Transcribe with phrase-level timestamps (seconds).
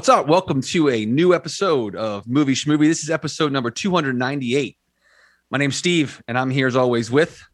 [0.00, 0.28] What's up?
[0.28, 2.86] Welcome to a new episode of Movie Schmovie.
[2.86, 4.78] This is episode number 298.
[5.50, 7.44] My name's Steve, and I'm here as always with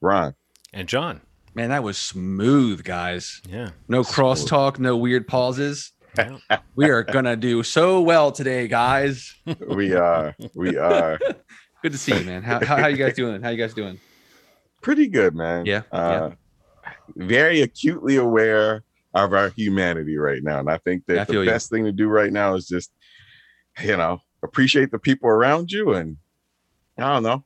[0.00, 0.34] Ron.
[0.72, 1.20] And John.
[1.54, 3.40] Man, that was smooth, guys.
[3.48, 3.70] Yeah.
[3.86, 4.16] No Smooth.
[4.16, 5.92] crosstalk, no weird pauses.
[6.18, 6.38] Yeah.
[6.74, 9.36] We are gonna do so well today, guys.
[9.68, 11.20] We are we are
[11.84, 12.42] Good to see you, man.
[12.42, 13.42] How, how, how you guys doing?
[13.42, 14.00] How you guys doing?
[14.80, 15.66] pretty good, man.
[15.66, 16.30] Yeah, Uh,
[17.14, 18.82] Very acutely aware
[19.14, 20.58] of our humanity right now.
[20.60, 21.50] And I think that feel the you.
[21.50, 22.90] best thing to do right now is just,
[23.82, 26.16] you know, appreciate the people around you and
[26.98, 27.44] I don't know.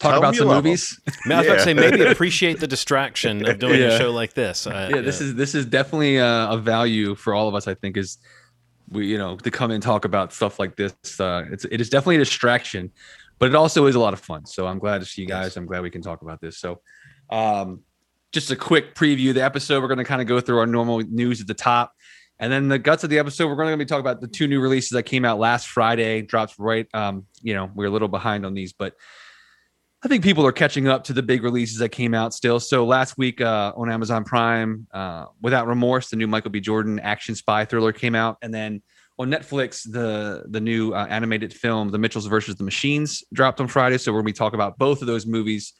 [0.00, 0.64] Talk Tell about me some you love 'em.
[0.64, 1.00] movies.
[1.06, 3.88] I, mean, I was about to say maybe appreciate the distraction of doing Yeah.
[3.88, 4.66] a show like this.
[4.66, 7.68] Uh, yeah, this is this is definitely a, a value for all of us.
[7.68, 8.16] I think is
[8.90, 10.94] we you know to come and talk about stuff like this.
[11.20, 12.90] Uh, it's it is definitely a distraction,
[13.38, 14.46] but it also is a lot of fun.
[14.46, 15.56] So I'm glad to see you guys.
[15.58, 16.58] I'm glad we can talk about this.
[16.58, 16.80] So,
[17.28, 17.82] um,
[18.32, 19.80] just a quick preview of the episode.
[19.82, 21.92] We're going to kind of go through our normal news at the top.
[22.38, 24.46] And then the guts of the episode, we're going to be talking about the two
[24.46, 26.22] new releases that came out last Friday.
[26.22, 28.94] Drops right, um, you know, we're a little behind on these, but
[30.02, 32.58] I think people are catching up to the big releases that came out still.
[32.58, 36.60] So last week uh, on Amazon Prime, uh, Without Remorse, the new Michael B.
[36.60, 38.80] Jordan action spy thriller came out, and then
[39.18, 43.68] on Netflix, the the new uh, animated film, The Mitchells versus the Machines, dropped on
[43.68, 43.98] Friday.
[43.98, 45.74] So we're going to be talking about both of those movies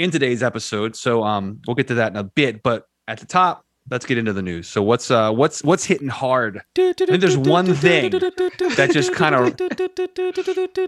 [0.00, 0.96] in today's episode.
[0.96, 2.62] So um, we'll get to that in a bit.
[2.62, 4.66] But at the top, let's get into the news.
[4.66, 6.62] So what's uh, what's what's hitting hard?
[6.78, 9.56] I think there's one thing that just kind of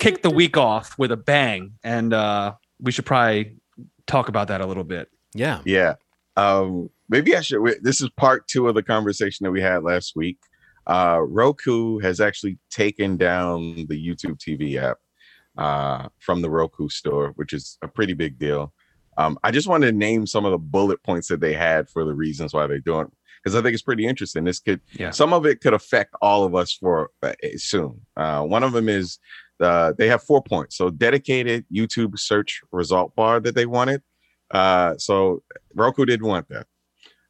[0.00, 3.56] kicked the week off with a bang, and uh, we should probably
[4.06, 5.08] talk about that a little bit.
[5.34, 5.60] Yeah.
[5.64, 5.94] Yeah.
[6.36, 7.60] Um, maybe I should.
[7.60, 10.38] we- This is part two of the conversation that we had last week.
[10.86, 14.96] Uh, Roku has actually taken down the YouTube TV app
[15.56, 18.72] uh, from the Roku store, which is a pretty big deal.
[19.18, 22.04] Um, I just wanted to name some of the bullet points that they had for
[22.04, 23.10] the reasons why they're doing
[23.42, 24.44] because I think it's pretty interesting.
[24.44, 25.10] This could Yeah.
[25.10, 28.00] some of it could affect all of us for uh, soon.
[28.16, 29.18] Uh, one of them is
[29.60, 30.76] uh, they have four points.
[30.76, 34.02] So dedicated YouTube search result bar that they wanted.
[34.50, 35.42] Uh, so
[35.74, 36.66] Roku didn't want that.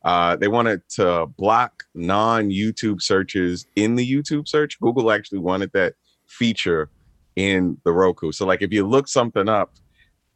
[0.04, 4.78] Uh, they wanted to block non-YouTube searches in the YouTube search.
[4.80, 5.94] Google actually wanted that
[6.26, 6.90] feature
[7.36, 8.32] in the Roku.
[8.32, 9.74] So like if you look something up,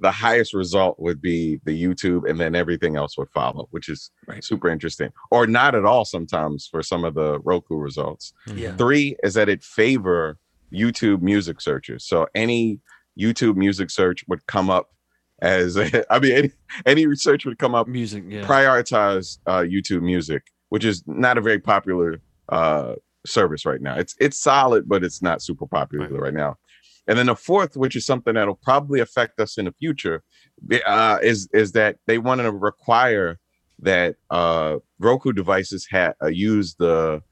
[0.00, 4.10] the highest result would be the YouTube, and then everything else would follow, which is
[4.28, 4.44] Right.
[4.44, 5.10] super interesting.
[5.30, 8.32] Or not at all sometimes for some of the Roku results.
[8.54, 8.76] Yeah.
[8.76, 10.36] Three is that it favor
[10.72, 12.04] YouTube music searches.
[12.06, 12.80] So any
[13.18, 14.90] YouTube music search would come up
[15.40, 15.76] as
[16.10, 16.50] I mean any,
[16.84, 18.42] any research would come up Music, yeah.
[18.46, 22.20] prioritize uh, YouTube Music, which is not a very popular
[22.50, 22.94] uh,
[23.26, 23.96] service right now.
[23.96, 26.20] It's it's solid, but it's not super popular Right.
[26.20, 26.56] right now.
[27.08, 30.22] And then the fourth, which is something that'll probably affect us in the future,
[30.86, 33.38] uh, is is that they want to require
[33.80, 37.22] that uh, Roku devices ha- uh, use the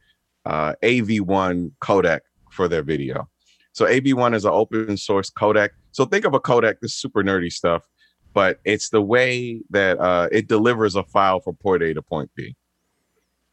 [0.44, 2.20] uh, AV1 codec
[2.50, 3.28] for their video.
[3.72, 5.70] So AV1 is an open source codec.
[5.90, 6.80] So think of a codec.
[6.80, 7.82] This is super nerdy stuff,
[8.32, 12.30] but it's the way that uh, it delivers a file from point A to point
[12.36, 12.54] B.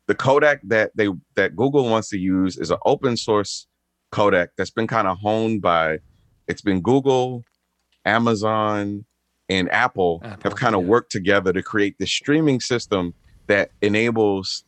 [0.05, 3.67] The codec that they that Google wants to use is an open source
[4.11, 5.99] codec that's been kind of honed by.
[6.51, 7.43] It's been Google,
[8.05, 9.05] Amazon,
[9.49, 10.87] and Apple, Apple, have kind of yeah.
[10.87, 13.13] worked together to create this streaming system
[13.47, 14.65] that enables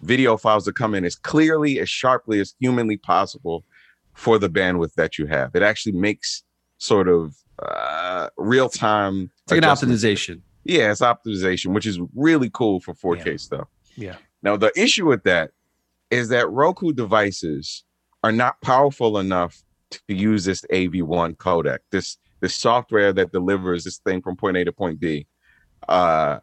[0.00, 3.64] video files to come in as clearly as sharply as humanly possible
[4.12, 5.54] for the bandwidth that you have.
[5.54, 6.44] It actually makes
[6.78, 9.30] sort of uh, real time.
[9.42, 10.40] It's like an optimization.
[10.62, 13.36] Yeah, it's optimization, which is really cool for 4K Yeah.
[13.38, 13.68] stuff.
[13.96, 14.16] Yeah.
[14.42, 15.50] Now, the issue with that
[16.10, 17.82] is that Roku devices
[18.22, 19.63] are not powerful enough
[20.08, 24.64] to use this AV1 codec, this this software that delivers this thing from point A
[24.64, 25.26] to point B.
[25.88, 26.40] Uh,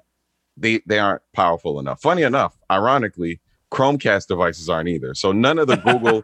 [0.57, 2.01] they they aren't powerful enough.
[2.01, 3.39] Funny enough, ironically,
[3.71, 5.13] Chromecast devices aren't either.
[5.15, 6.23] So none of the Google,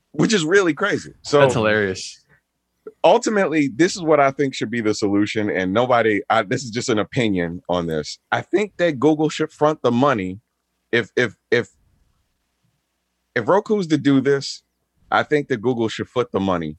[0.12, 1.12] which is really crazy.
[1.22, 2.24] So That's hilarious.
[3.04, 6.70] ultimately this is what i think should be the solution and nobody I, this is
[6.70, 10.40] just an opinion on this i think that google should front the money
[10.92, 11.70] if if if
[13.34, 14.62] if roku's to do this
[15.10, 16.76] i think that google should foot the money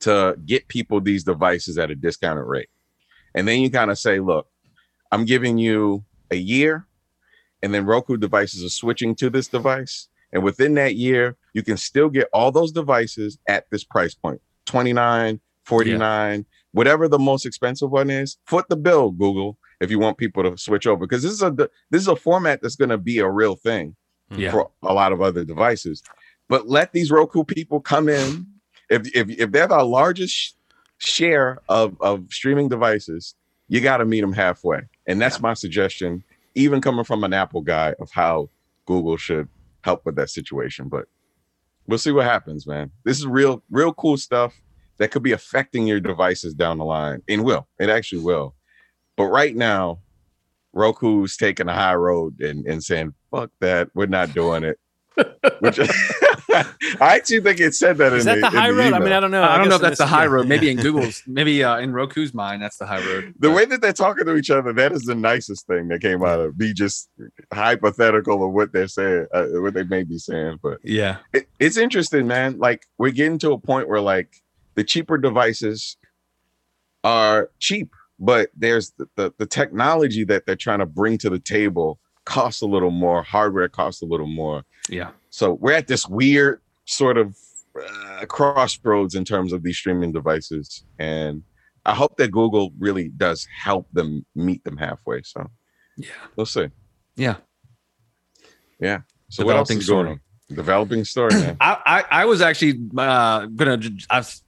[0.00, 2.68] to get people these devices at a discounted rate.
[3.34, 4.48] And then you kind of say look
[5.10, 6.86] i'm giving you a year
[7.62, 11.76] and then roku devices are switching to this device and within that year you can
[11.76, 17.90] still get all those devices at this price point 29 49 whatever the most expensive
[17.90, 18.38] one is.
[18.46, 21.50] Foot the bill google if you want people to switch over because this is a
[21.90, 23.94] this is a format that's going to be a real thing
[24.34, 24.50] Yeah.
[24.50, 26.02] for a lot of other devices
[26.52, 28.46] but let these roku people come in
[28.90, 30.56] if if, if they're the largest
[30.98, 33.34] share of of streaming devices
[33.68, 36.22] you got to meet them halfway and that's my suggestion
[36.54, 38.48] even coming from an apple guy of how
[38.86, 39.48] google should
[39.82, 40.88] help with that situation.
[40.88, 41.06] But
[41.86, 42.90] we'll see what happens, man.
[43.04, 44.54] This is real, real cool stuff
[44.98, 47.66] that could be affecting your devices down the line, and will.
[47.78, 48.54] It actually will.
[49.16, 49.98] But right now,
[50.72, 54.78] Roku's taking a high road and, and saying, "Fuck that, we're not doing it."
[55.60, 55.78] Which
[57.00, 58.92] I actually think it said that Is in that the, the high the road?
[58.92, 59.42] I mean, I don't know.
[59.42, 60.46] I don't know if that's the high road.
[60.48, 63.34] Maybe in Google's, maybe uh, in Roku's mind, that's the high road.
[63.38, 66.00] the But- way that they're talking to each other, that is the nicest thing that
[66.02, 67.08] came out of me just
[67.52, 70.58] hypothetical of what they're saying, uh, what they may be saying.
[70.62, 72.58] But yeah, it, it's interesting, man.
[72.58, 74.42] Like we're getting to a point where like
[74.74, 75.96] the cheaper devices
[77.04, 81.38] are cheap, but there's the, the, the technology that they're trying to bring to the
[81.38, 83.22] table costs a little more.
[83.22, 84.62] Hardware costs a little more.
[84.88, 87.36] yeah, So we're at this weird sort of
[87.74, 91.42] uh, crossroads in terms of these streaming devices, and
[91.86, 95.22] I hope that Google really does help them meet them halfway.
[95.22, 95.50] So
[95.96, 96.68] yeah, we'll see.
[97.16, 97.36] yeah.
[98.78, 99.00] Yeah.
[99.28, 100.20] So what else Developing is going on?
[100.54, 101.56] Developing story, man.
[101.60, 103.78] I, I, I was actually uh, gonna.
[103.78, 104.42] j- I was,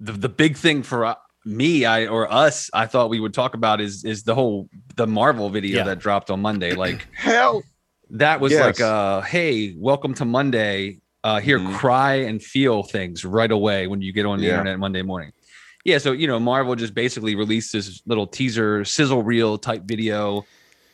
[0.00, 1.14] the the big thing for uh,
[1.46, 5.06] me, I or us, I thought we would talk about is is the whole the
[5.06, 5.84] Marvel video Yeah.
[5.84, 6.74] that dropped on Monday.
[6.74, 7.62] Like Hell,
[8.10, 8.60] that was Yes.
[8.60, 11.00] like, uh, hey, welcome to Monday.
[11.24, 11.74] Uh, here, Mhm.
[11.74, 14.52] cry and feel things right away when you get on the Yeah.
[14.52, 15.32] internet Monday morning.
[15.84, 20.46] Yeah, so you know, Marvel just basically released this little teaser sizzle reel type video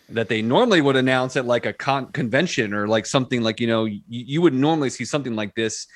[0.08, 3.66] that they normally would announce at like a con- convention or like something like you
[3.66, 5.86] know you, you would normally see something like this.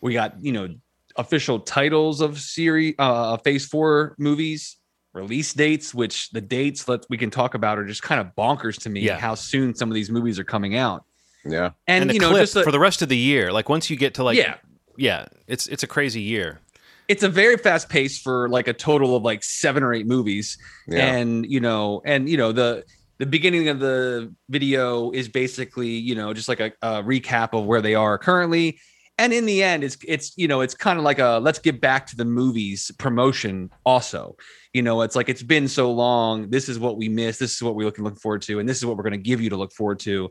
[0.00, 0.68] We got you know
[1.16, 4.76] official titles of series uh phase four movies
[5.16, 8.78] release dates which the dates that we can talk about are just kind of bonkers
[8.82, 9.18] to me Yeah.
[9.18, 11.04] how soon some of these movies are coming out.
[11.44, 13.88] Yeah, and, And, you know just the, for the rest of the year, like once
[13.90, 14.56] you get to like, yeah.
[14.96, 16.60] yeah, it's it's a crazy year.
[17.08, 20.58] it's a very fast pace for like a total of like seven or eight movies.
[20.88, 22.84] Yeah, and you know and you know the
[23.18, 27.64] the beginning of the video is basically you know just like a, a recap of
[27.64, 28.78] where they are currently
[29.18, 31.80] and in the end it's it's you know it's kind of like a let's get
[31.80, 34.36] back to the movies promotion also
[34.72, 37.62] you know it's like it's been so long this is what we missed this is
[37.62, 39.50] what we're looking looking forward to and this is what we're going to give you
[39.50, 40.30] to look forward to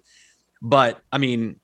[0.62, 1.60] but i mean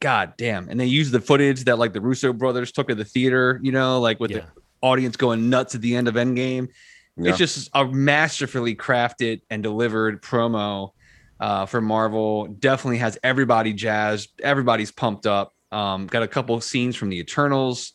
[0.00, 3.04] god damn and they use the footage that like the russo brothers took at the
[3.04, 4.38] theater you know like with yeah.
[4.38, 4.46] the
[4.80, 6.68] audience going nuts at the end of endgame
[7.16, 7.28] yeah.
[7.28, 10.92] it's just a masterfully crafted and delivered promo
[11.40, 12.46] uh, for Marvel.
[12.46, 14.30] Definitely has everybody jazzed.
[14.42, 15.54] Everybody's pumped up.
[15.72, 17.92] Um, got a couple of scenes from the Eternals,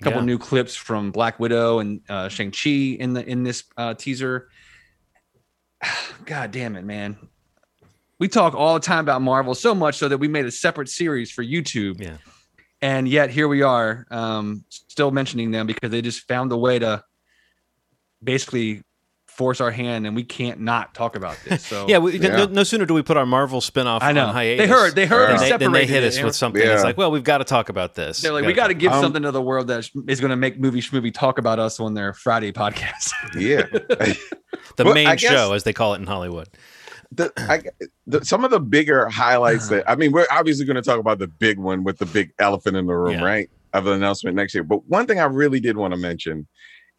[0.00, 0.26] a couple Yeah.
[0.26, 2.70] new clips from Black Widow and uh, Shang Chi
[3.00, 4.48] in the in this uh, teaser.
[6.24, 7.16] God damn it, man!
[8.18, 10.88] We talk all the time about Marvel so much so that we made a separate
[10.88, 12.00] series for YouTube.
[12.00, 12.16] Yeah.
[12.82, 16.78] And yet here we are, um, still mentioning them because they just found a way
[16.78, 17.02] to
[18.22, 18.82] basically
[19.36, 21.64] force our hand, and we can't not talk about this.
[21.66, 22.28] So Yeah, we, Yeah.
[22.36, 24.64] No, no sooner do we put our Marvel spinoff I know on hiatus.
[24.66, 25.36] they heard they heard Yeah.
[25.36, 26.62] Then they, then they hit us and with something.
[26.62, 26.74] Yeah.
[26.74, 28.20] It's like, well, we've got to talk about this.
[28.22, 30.36] They're like, we got to give Um, something to the world that is going to
[30.36, 33.12] make movie schmovie talk about us on their Friday podcast.
[33.38, 33.62] yeah.
[34.76, 36.48] the Well, main show, as they call it in Hollywood.
[37.12, 37.62] the, I,
[38.06, 41.18] the, some of the bigger highlights that I mean, we're obviously going to talk about
[41.18, 43.24] the big one with the big elephant in the room, Yeah.
[43.24, 43.50] right?
[43.72, 44.64] Of the announcement next year.
[44.64, 46.46] But one thing I really did want to mention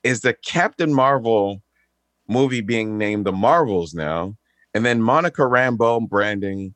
[0.03, 1.61] is the Captain Marvel
[2.27, 4.35] movie being named the Marvels now,
[4.73, 6.73] and then Monica Rambeau branding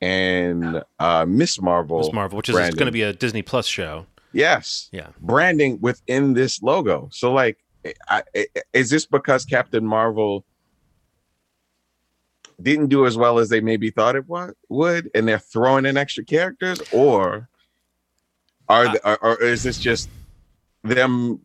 [0.00, 1.98] and uh, Miss Marvel.
[1.98, 4.06] Miss Marvel, which is going to be a Disney Plus show.
[4.32, 5.08] Yes, Yeah.
[5.20, 7.08] branding within this logo.
[7.12, 7.58] So, like,
[8.08, 10.44] I, I, is this because Captain Marvel
[12.60, 15.96] didn't do as well as they maybe thought it wa- would, and they're throwing in
[15.96, 17.48] extra characters, or
[18.68, 20.08] are, the, or, or is this just
[20.82, 21.40] them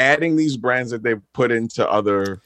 [0.00, 2.40] adding these brands that they've put into other?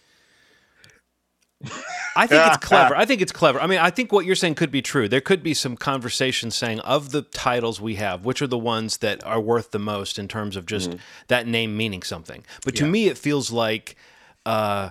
[2.16, 2.94] I think it's clever.
[2.94, 3.60] I think it's clever.
[3.60, 5.08] I mean, I think what you're saying could be true.
[5.08, 8.98] There could be some conversation saying of the titles we have, which are the ones
[8.98, 10.96] that are worth the most in terms of just
[11.28, 12.44] that name meaning something.
[12.64, 12.90] But to Yeah.
[12.90, 13.96] me, it feels like
[14.44, 14.90] uh,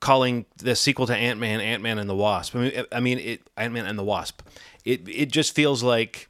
[0.00, 2.54] calling the sequel to Ant Man Ant Man and the Wasp.
[2.54, 4.42] I mean, I mean, it Ant Man and the Wasp.
[4.84, 6.28] It it just feels like.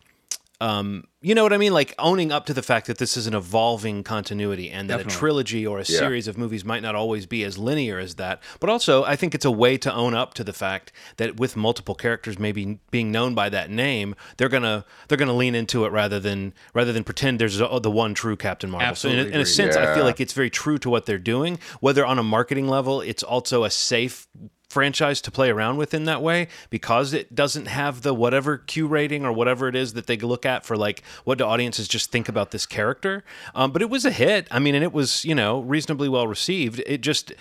[0.61, 1.73] Um, you know what I mean?
[1.75, 5.05] Like owning up to the fact that this is an evolving continuity and that a
[5.05, 5.99] trilogy or a Yeah.
[5.99, 8.41] series of movies might not always be as linear as that.
[8.61, 11.57] But also, I think it's a way to own up to the fact that with
[11.57, 15.93] multiple characters maybe being known by that name, they're gonna they're gonna lean into it
[15.93, 18.95] rather than rather than pretend there's the the one true Captain Marvel.
[18.95, 21.19] so in, a- in a sense, I feel like it's very true to what they're
[21.19, 21.59] doing.
[21.81, 24.27] Whether on a marketing level, it's also a safe
[24.69, 28.87] franchise to play around with in that way because it doesn't have the whatever Q
[28.87, 32.11] rating or whatever it is that they look at for like what do audiences just
[32.11, 33.25] think about this character.
[33.55, 34.49] Um, but it was a hit.
[34.51, 36.83] I mean, and it was you know reasonably well received.
[36.87, 37.33] It just,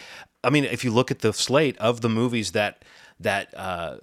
[0.44, 2.84] I mean, if you look at the slate of the movies that
[3.20, 3.54] that.
[3.58, 3.98] Uh,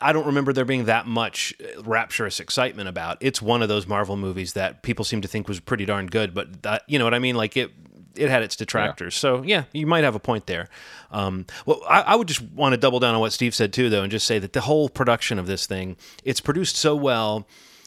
[0.00, 3.18] I don't remember there being that much uh, rapturous excitement about.
[3.20, 6.34] It's one of those Marvel movies that people seem to think was pretty darn good,
[6.34, 7.36] but that, you know what I mean?
[7.36, 7.70] Like it,
[8.16, 9.14] it had its detractors.
[9.14, 9.20] Yeah.
[9.20, 10.68] So yeah, you might have a point there.
[11.10, 13.90] Um, well, I, I, would just want to double down on what Steve said too,
[13.90, 17.46] though, and just say that the whole production of this thing, it's produced so well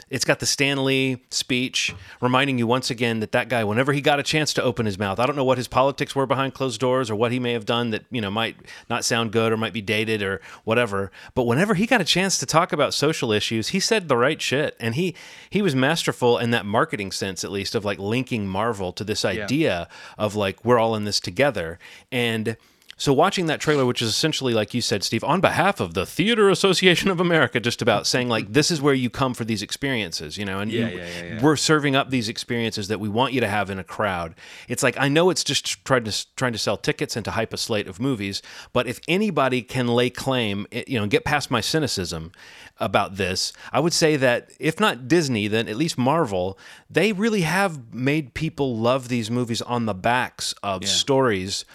[0.09, 4.01] it's got the Stan Lee speech reminding you once again that that guy, whenever he
[4.01, 6.53] got a chance to open his mouth, I don't know what his politics were behind
[6.53, 8.55] closed doors or what he may have done that, you know, might
[8.89, 11.11] not sound good or might be dated or whatever.
[11.33, 14.41] But whenever he got a chance to talk about social issues, he said the right
[14.41, 14.75] shit.
[14.79, 15.15] And he,
[15.49, 19.25] he was masterful in that marketing sense, at least, of like linking Marvel to this
[19.25, 20.23] idea yeah.
[20.23, 21.79] of like, we're all in this together.
[22.11, 22.57] And,
[22.97, 26.05] so watching that trailer, which is essentially like you said, Steve, on behalf of the
[26.05, 29.61] Theater Association of America, just about saying like this is where you come for these
[29.61, 33.09] experiences, you know, and yeah, you, yeah, yeah, we're serving up these experiences that we
[33.09, 34.33] want you to have in a crowd.
[34.69, 37.53] It's like I know it's just trying to trying to sell tickets and to hype
[37.53, 41.51] a slate of movies, but if anybody can lay claim, eh, you know, get past
[41.51, 42.31] my cynicism
[42.79, 46.57] about this, I would say that if not Disney, then at least Marvel,
[46.89, 51.65] they really have made people love these movies on the backs of stories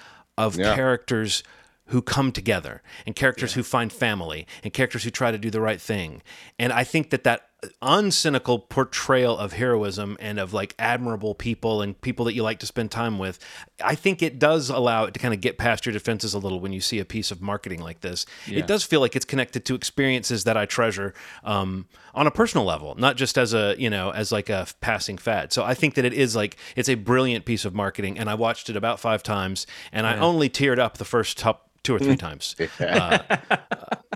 [0.47, 0.75] of yeah.
[0.75, 1.43] characters
[1.87, 3.57] who come together and characters yeah.
[3.57, 6.23] who find family and characters who try to do the right thing.
[6.59, 7.50] And I think that that
[7.83, 12.67] uncynical portrayal of heroism and of like admirable people and people that you like to
[12.67, 13.39] spend time with
[13.85, 16.61] i think it does allow it to kind of get past your defenses a little
[16.61, 18.59] when you see a piece of marketing like this yeah.
[18.59, 21.13] it does feel like it's connected to experiences that i treasure
[21.45, 25.19] um, on a personal level not just as a you know as like a passing
[25.19, 28.31] fad so i think that it is like it's a brilliant piece of marketing and
[28.31, 30.15] i watched it about five times and yeah.
[30.15, 32.55] i only teared up the first top two or three times.
[32.79, 33.19] Uh,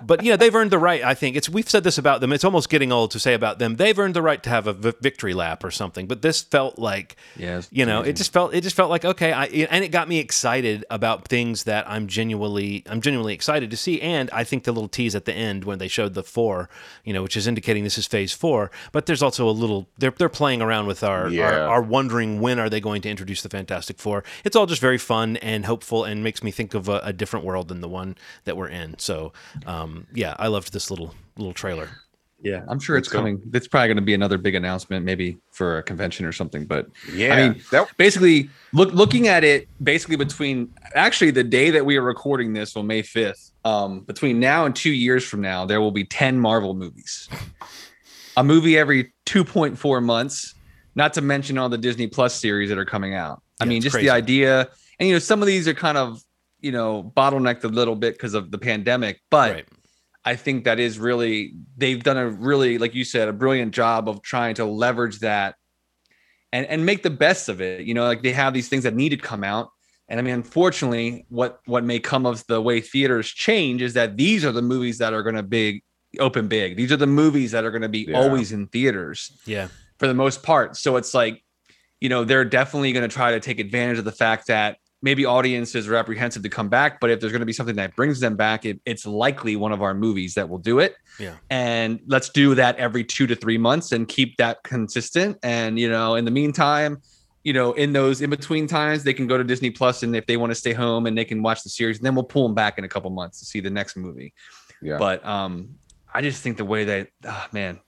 [0.05, 1.03] but yeah, they've earned the right.
[1.03, 2.33] I think it's we've said this about them.
[2.33, 3.77] It's almost getting old to say about them.
[3.77, 6.07] They've earned the right to have a v- victory lap or something.
[6.07, 8.11] But this felt like, yes, you know, amazing.
[8.11, 9.33] it just felt it just felt like okay.
[9.33, 13.77] I, and it got me excited about things that I'm genuinely I'm genuinely excited to
[13.77, 14.01] see.
[14.01, 16.69] And I think the little tease at the end when they showed the four,
[17.05, 18.71] you know, which is indicating this is phase four.
[18.93, 21.61] But there's also a little they're they're playing around with our yeah.
[21.61, 24.25] our, our wondering when are they going to introduce the Fantastic Four.
[24.45, 27.45] It's all just very fun and hopeful and makes me think of a, a different
[27.45, 28.99] world than the one that we're in.
[28.99, 29.33] So,
[29.67, 31.91] um, yeah, I loved this little little trailer.
[32.45, 33.41] Yeah, I'm sure it's coming.
[33.55, 36.67] It's probably going to be another big announcement, maybe for a convention or something.
[36.67, 41.71] But yeah, I mean, that, basically, look looking at it, basically between actually the day
[41.71, 45.41] that we are recording this on May 5th, um, between now and two years from
[45.41, 47.31] now, there will be 10 Marvel movies,
[48.37, 50.55] a movie every 2.4 months.
[50.97, 53.43] Not to mention all the Disney Plus series that are coming out.
[53.59, 54.07] I mean, just crazy.
[54.07, 54.69] the idea,
[54.99, 56.23] and you know, some of these are kind of
[56.65, 59.69] you know bottlenecked a little bit because of the pandemic but right.
[60.25, 64.09] i think that is really they've done a really like you said a brilliant job
[64.09, 65.57] of trying to leverage that
[66.53, 68.95] and and make the best of it you know like they have these things that
[68.95, 69.69] need to come out
[70.09, 74.17] and i mean unfortunately what what may come of the way theaters change is that
[74.17, 75.83] these are the movies that are going to big
[76.19, 78.17] open big these are the movies that are going to be yeah.
[78.17, 79.69] always in theaters yeah
[79.99, 81.45] for the most part so it's like
[82.01, 85.27] you know they're definitely going to try to take advantage of the fact that maybe
[85.27, 88.21] audiences are apprehensive to come back, but if there's going to be something that brings
[88.21, 90.97] them back, it, it's likely one of our movies that will do it.
[91.21, 91.35] Yeah.
[91.51, 95.37] And let's do that every two to three months and keep that consistent.
[95.43, 97.03] And, you know, in the meantime,
[97.43, 100.25] you know, in those in between times, they can go to Disney Plus and if
[100.25, 102.49] they want to stay home and they can watch the series, and then we'll pull
[102.49, 104.33] them back in a couple months to see the next movie.
[104.81, 104.97] Yeah.
[104.97, 105.75] But um,
[106.15, 107.79] I just think the way that, oh, man,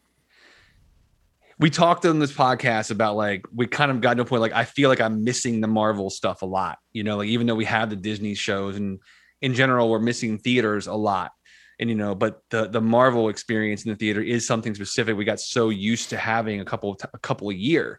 [1.59, 4.53] we talked on this podcast about like we kind of got to a point like
[4.53, 6.79] I feel like I'm missing the Marvel stuff a lot.
[6.93, 9.01] You know, like even though we have the Disney shows and
[9.41, 11.33] in general we're missing theaters a lot.
[11.79, 15.17] And you know, but the the Marvel experience in the theater is something specific.
[15.17, 17.99] We got so used to having a couple of t- a couple a year.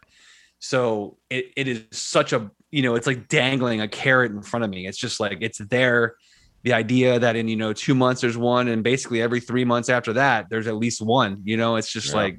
[0.60, 4.64] So it, it is such a you know, it's like dangling a carrot in front
[4.64, 4.86] of me.
[4.86, 6.16] It's just like it's there.
[6.64, 9.88] The idea that in you know two months there's one, and basically every three months
[9.88, 11.42] after that there's at least one.
[11.44, 12.16] You know, it's just yeah.
[12.16, 12.38] like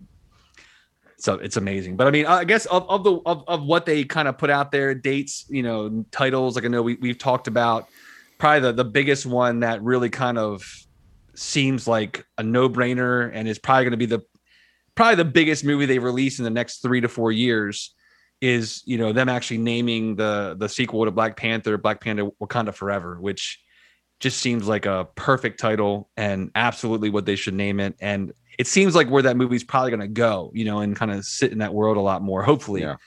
[1.19, 1.95] so uh, it's amazing.
[1.95, 4.49] But I mean, I guess of, of the of, of what they kind of put
[4.49, 6.55] out there, dates, you know, titles.
[6.55, 7.88] Like I know we we've talked about
[8.38, 10.63] probably the the biggest one that really kind of
[11.35, 14.21] seems like a no brainer and is probably going to be the
[14.95, 17.93] probably the biggest movie they release in the next three to four years
[18.41, 22.73] is you know them actually naming the the sequel to Black Panther, Black Panther Wakanda
[22.73, 23.59] Forever, which
[24.19, 27.95] just seems like a perfect title and absolutely what they should name it.
[28.01, 31.11] And it seems like where that movie's probably going to go, you know, and kind
[31.11, 32.81] of sit in that world a lot more, hopefully.
[32.81, 32.97] Yeah.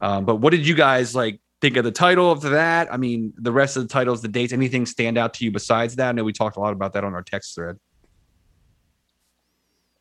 [0.00, 2.92] Um, but what did you guys like think of the title of that?
[2.92, 5.94] I mean, the rest of the titles, the dates, anything stand out to you besides
[5.96, 6.08] that?
[6.08, 7.78] I know we talked a lot about that on our text thread.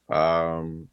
[0.09, 0.87] Um,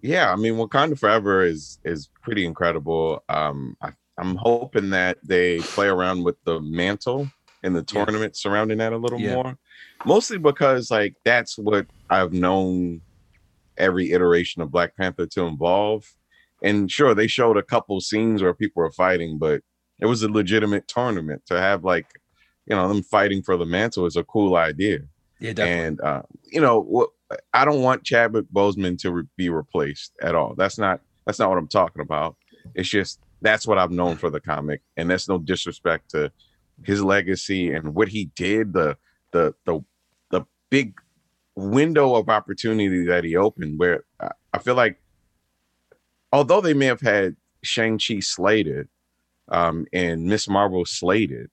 [0.00, 3.22] yeah, I mean, Wakanda Forever is is pretty incredible.
[3.28, 7.28] Um, I, I'm hoping that they play around with the mantle
[7.62, 9.34] in the tournament surrounding that a little Yeah.
[9.34, 9.58] more.
[10.06, 13.02] Mostly because like that's what I've known
[13.78, 16.04] every iteration of Black Panther to involve.
[16.62, 19.62] And sure, they showed a couple scenes where people were fighting, but
[20.00, 22.06] it was a legitimate tournament to have like,
[22.66, 25.00] you know, them fighting for the mantle is a cool idea.
[25.40, 25.86] Yeah, definitely.
[25.86, 27.10] And uh, you know, what
[27.52, 30.54] I don't want Chadwick Boseman to re- be replaced at all.
[30.56, 32.36] That's not that's not what I'm talking about.
[32.74, 36.32] It's just that's what I've known for the comic, and that's no disrespect to
[36.84, 38.72] his legacy and what he did.
[38.72, 38.96] The
[39.32, 39.84] the the
[40.30, 40.94] the big
[41.58, 44.04] window of opportunity that he opened, where
[44.52, 45.00] I, feel like,
[46.32, 48.88] although they may have had Shang Chi slated,
[49.48, 51.50] um, and Miss Marvel slated,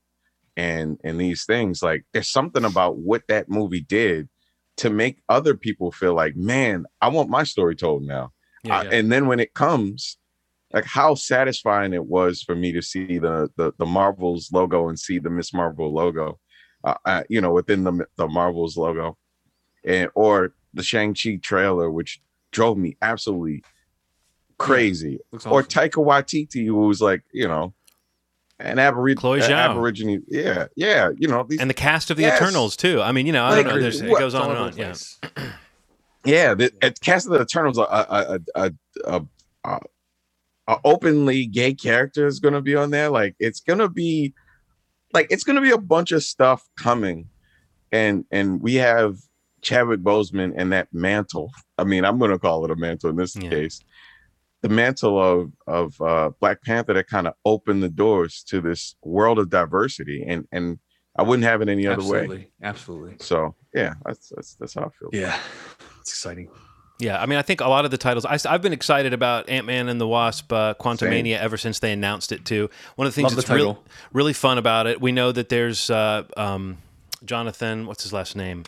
[0.57, 4.29] and and these things like there's something about what that movie did
[4.77, 8.31] to make other people feel like man i want my story told now.
[8.63, 10.17] Yeah, Uh, and then when it comes
[10.71, 14.97] like how satisfying it was for me to see the the, the marvels logo and
[14.97, 16.39] see the miss marvel logo
[16.85, 19.17] uh, uh, you know within the the marvels logo
[19.86, 23.63] and or the shang-chi trailer which drove me absolutely
[24.58, 25.70] crazy Looks or awesome.
[25.70, 27.74] Taika Waititi, who was like, you know,
[28.60, 32.42] an aborigine, aborigine, yeah, yeah, you know, these, and the cast of the Yes.
[32.42, 33.01] Eternals too.
[33.01, 33.82] I mean, you know, I Like, don't know.
[33.82, 34.77] There's, it goes on and on.
[34.77, 34.94] Yeah.
[36.25, 38.74] yeah, the at cast of the Eternals, a a a a,
[39.06, 39.25] a,
[39.65, 39.80] a,
[40.68, 43.10] a openly gay character is gonna be on there.
[43.10, 44.34] Like, it's gonna be,
[45.13, 47.27] like, it's gonna be a bunch of stuff coming,
[47.92, 49.18] and and we have
[49.65, 51.51] Chadwick Boseman and that mantle.
[51.77, 53.50] I mean, I'm gonna call it a mantle in this Yeah.
[53.50, 53.81] case.
[54.62, 58.95] The mantle of of uh, Black Panther that kind of opened the doors to this
[59.03, 60.79] world of diversity, and and
[61.17, 62.19] I wouldn't have it any other way.
[62.19, 63.15] Absolutely, absolutely.
[63.19, 65.10] So yeah, that's that's that's how I feel.
[65.12, 65.38] Yeah,
[66.00, 66.50] it's exciting.
[67.00, 68.24] Yeah, I mean, I think a lot of the titles.
[68.25, 71.92] I, have been excited about Ant Man and the Wasp, uh, Quantumania, ever since they
[71.92, 72.70] announced it too.
[72.96, 73.83] One of the things Love that's real, title.
[74.13, 76.77] really fun about it, we know that there's uh, um,
[77.25, 77.85] Jonathan.
[77.85, 78.63] What's his last name?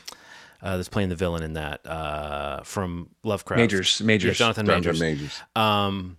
[0.61, 3.59] Uh, that's playing the villain in that uh, from Lovecraft.
[3.59, 4.39] Majors, majors.
[4.39, 4.99] Yeah, Jonathan Jonathan Majors.
[4.99, 5.41] Majors.
[5.55, 6.17] Um,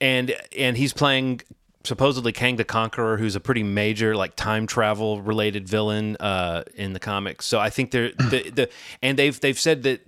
[0.00, 1.42] and and he's playing
[1.84, 6.92] supposedly Kang the Conqueror, who's a pretty major like time travel related villain uh, in
[6.92, 7.46] the comics.
[7.46, 8.68] So I think they're the, the
[9.02, 10.06] and they've they've said that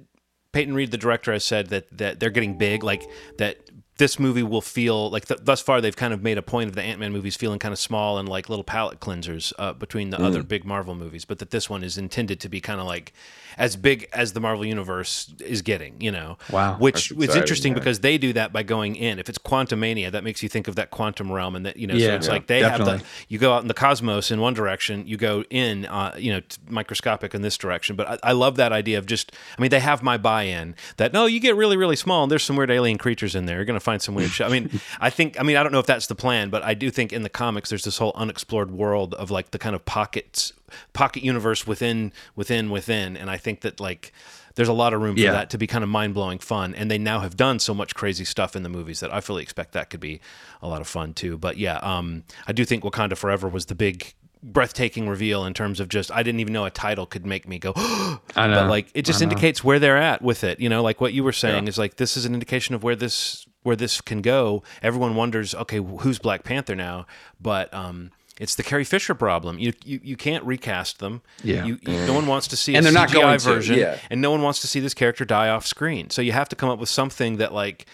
[0.53, 3.03] Peyton Reed, the director, has said that that they're getting big, like
[3.39, 3.59] that.
[4.01, 6.75] This movie will feel like th- thus far they've kind of made a point of
[6.75, 10.09] the Ant Man movies feeling kind of small and like little palate cleansers uh, between
[10.09, 12.87] the other big Marvel movies, but that this one is intended to be kind of
[12.87, 13.13] like
[13.59, 16.39] as big as the Marvel universe is getting, you know.
[16.51, 16.79] Wow.
[16.79, 17.79] which is interesting yeah.
[17.79, 19.19] because they do that by going in.
[19.19, 21.93] If it's Quantumania, that makes you think of that quantum realm, and that you know,
[21.93, 22.99] so Yeah, it's yeah, like they have definitely.
[23.01, 26.33] the you go out in the cosmos in one direction, you go in, uh, you
[26.33, 27.97] know, microscopic in this direction.
[27.97, 31.13] But I, I love that idea of just, I mean, they have my buy-in that
[31.13, 33.57] no, you get really, really small, and there's some weird alien creatures in there.
[33.57, 34.47] You're gonna find some weird shit.
[34.47, 36.75] I mean, I think, I mean, I don't know if that's the plan, but I
[36.75, 39.85] do think in the comics there's this whole unexplored world of like the kind of
[39.85, 40.53] pockets,
[40.93, 44.13] pocket universe within, within, within, and I think that like.
[44.57, 45.31] There's a lot of room for Yeah.
[45.33, 46.75] that to be kind of mind blowing fun.
[46.75, 49.45] And they now have done so much crazy stuff in the movies that I fully
[49.45, 50.21] expect that could be
[50.61, 51.39] a lot of fun too.
[51.39, 55.79] But yeah, um, I do think Wakanda Forever was the big breathtaking reveal in terms
[55.81, 58.67] of just I didn't even know a title could make me go I but know.
[58.67, 60.59] like it just indicates where they're at with it.
[60.61, 62.97] You know, like what you were saying is like this is an indication of where
[62.97, 64.63] this where this can go.
[64.83, 67.07] Everyone wonders, okay, who's Black Panther now?
[67.41, 69.59] But um it's the Carrie Fisher problem.
[69.59, 71.21] You you, you can't recast them.
[71.45, 71.65] Yeah.
[71.67, 73.79] You, you- no one wants to see And a they're not CGI going to, version,
[73.79, 73.99] yeah.
[74.11, 76.09] and no one wants to see this character die off screen.
[76.11, 77.85] So you have to come up with something that like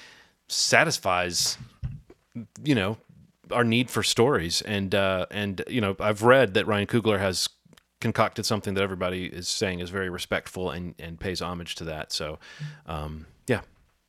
[0.48, 1.58] satisfies
[2.62, 2.96] you know
[3.50, 7.48] our need for stories and uh and you know i've read that ryan coogler has
[8.00, 12.12] concocted something that everybody is saying is very respectful and and pays homage to that
[12.12, 12.38] so
[12.86, 13.26] um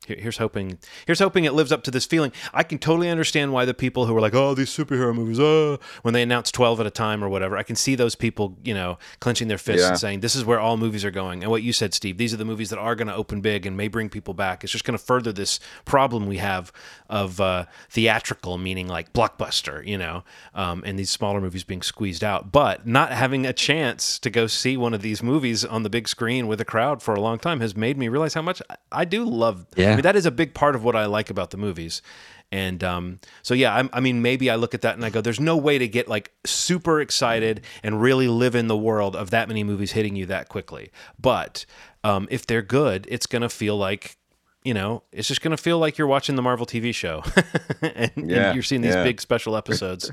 [0.08, 0.78] Here's hoping.
[1.06, 2.32] Here's hoping it lives up to this feeling.
[2.54, 5.76] I can totally understand why the people who are like, "Oh, these superhero movies," uh,
[6.02, 7.56] when they announce twelve at a time or whatever.
[7.56, 9.88] I can see those people, you know, clenching their fists Yeah.
[9.90, 12.32] and saying, "This is where all movies are going." And what you said, Steve, these
[12.32, 14.64] are the movies that are going to open big and may bring people back.
[14.64, 16.72] It's just going to further this problem we have
[17.10, 22.22] of uh, theatrical, meaning like blockbuster, you know, um, and these smaller movies being squeezed
[22.22, 22.52] out.
[22.52, 26.08] But not having a chance to go see one of these movies on the big
[26.08, 28.76] screen with a crowd for a long time has made me realize how much I-
[28.92, 29.66] I do love.
[29.76, 29.96] Yeah.
[29.98, 32.02] I mean, that is a big part of what I like about the movies.
[32.50, 35.20] And um, so, yeah, I'm, I mean, maybe I look at that and I go,
[35.20, 39.30] there's no way to get like super excited and really live in the world of
[39.30, 40.90] that many movies hitting you that quickly.
[41.20, 41.66] But
[42.04, 44.16] um, if they're good, it's going to feel like,
[44.64, 47.22] you know, it's just going to feel like you're watching the Marvel TV show
[47.82, 49.04] and, and you're seeing these yeah.
[49.04, 50.10] big special episodes.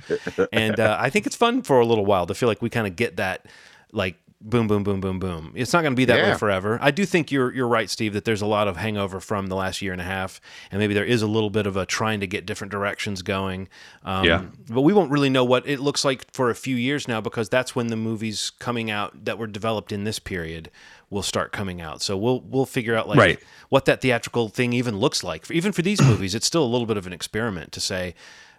[0.51, 2.87] and uh, I think it's fun for a little while to feel like we kind
[2.87, 3.45] of get that,
[3.91, 4.17] like,
[4.47, 5.51] boom, boom, boom, boom, boom.
[5.55, 6.31] It's not going to be that Yeah.
[6.31, 6.77] way forever.
[6.81, 9.55] I do think you're you're right, Steve, that there's a lot of hangover from the
[9.55, 10.39] last year and a half,
[10.71, 13.67] and maybe there is a little bit of a trying to get different directions going.
[14.03, 14.43] Um, Yeah.
[14.69, 17.49] But we won't really know what it looks like for a few years now because
[17.49, 20.69] that's when the movies coming out that were developed in this period
[21.09, 22.01] will start coming out.
[22.01, 23.39] So we'll we'll figure out like Right.
[23.69, 25.49] what that theatrical thing even looks like.
[25.51, 28.13] Even for these movies, it's still a little bit of an experiment to say,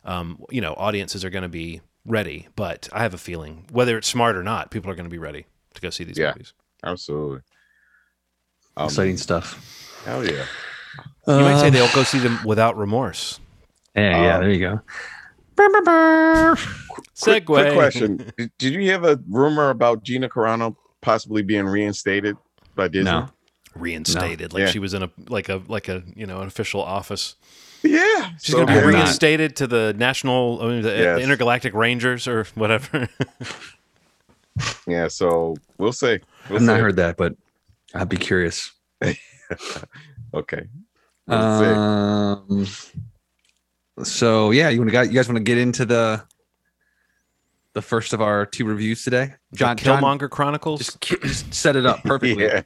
[0.05, 2.46] um, you know, audiences are going to be ready.
[2.57, 5.18] But I have a feeling, whether it's smart or not, people are going to be
[5.18, 6.32] ready to go see these Yeah.
[6.32, 6.52] movies.
[6.84, 7.40] Absolutely.
[8.76, 10.02] Um, Exciting stuff.
[10.04, 10.44] Hell yeah.
[11.26, 13.40] You might say Um, they'll go see them without remorse.
[13.94, 14.34] Yeah, yeah.
[14.36, 14.80] Um, There you go.
[15.58, 16.56] Segue.
[17.16, 18.16] Quick, quick question.
[18.36, 22.36] did, did you hear the rumor about Gina Carano possibly being reinstated
[22.74, 23.10] by Disney?
[23.10, 23.28] No.
[23.74, 24.66] Reinstated, like Yeah.
[24.70, 27.36] she was in a like a like a you know an official office.
[27.82, 28.30] Yeah.
[28.40, 29.02] She's So going to be heard not.
[29.04, 31.18] reinstated to the national, I mean, the, Yes.
[31.18, 33.08] the intergalactic Rangers or whatever.
[34.86, 36.18] Yeah, so we'll see.
[36.48, 37.34] We'll I've not heard that, but
[37.94, 38.72] I'd be curious.
[40.34, 40.66] Okay.
[41.28, 41.38] We'll.
[41.38, 42.66] Um,
[44.02, 46.22] so yeah, you want to you guys want to get into the
[47.74, 49.34] the first of our two reviews today?
[49.54, 50.80] John, the John Killmonger Chronicles.
[50.80, 52.44] just, just set it up perfectly.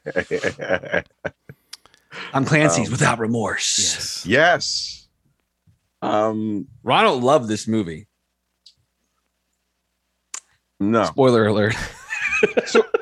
[0.61, 1.03] Yeah.
[2.33, 3.79] I'm Clancy's Um, without remorse.
[3.79, 4.27] yes.
[4.27, 5.09] yes.
[6.03, 6.67] Um.
[6.83, 8.07] Ronald loved this movie.
[10.81, 11.05] No.
[11.05, 11.75] Spoiler alert.
[12.67, 12.83] so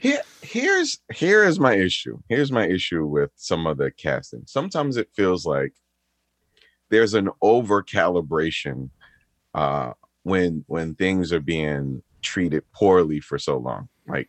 [0.00, 2.20] Here, here's here is my issue.
[2.28, 4.44] Here's my issue with some of the casting.
[4.46, 5.72] Sometimes it feels like
[6.90, 8.90] there's an over calibration
[9.54, 13.88] uh, when when things are being treated poorly for so long.
[14.06, 14.28] Like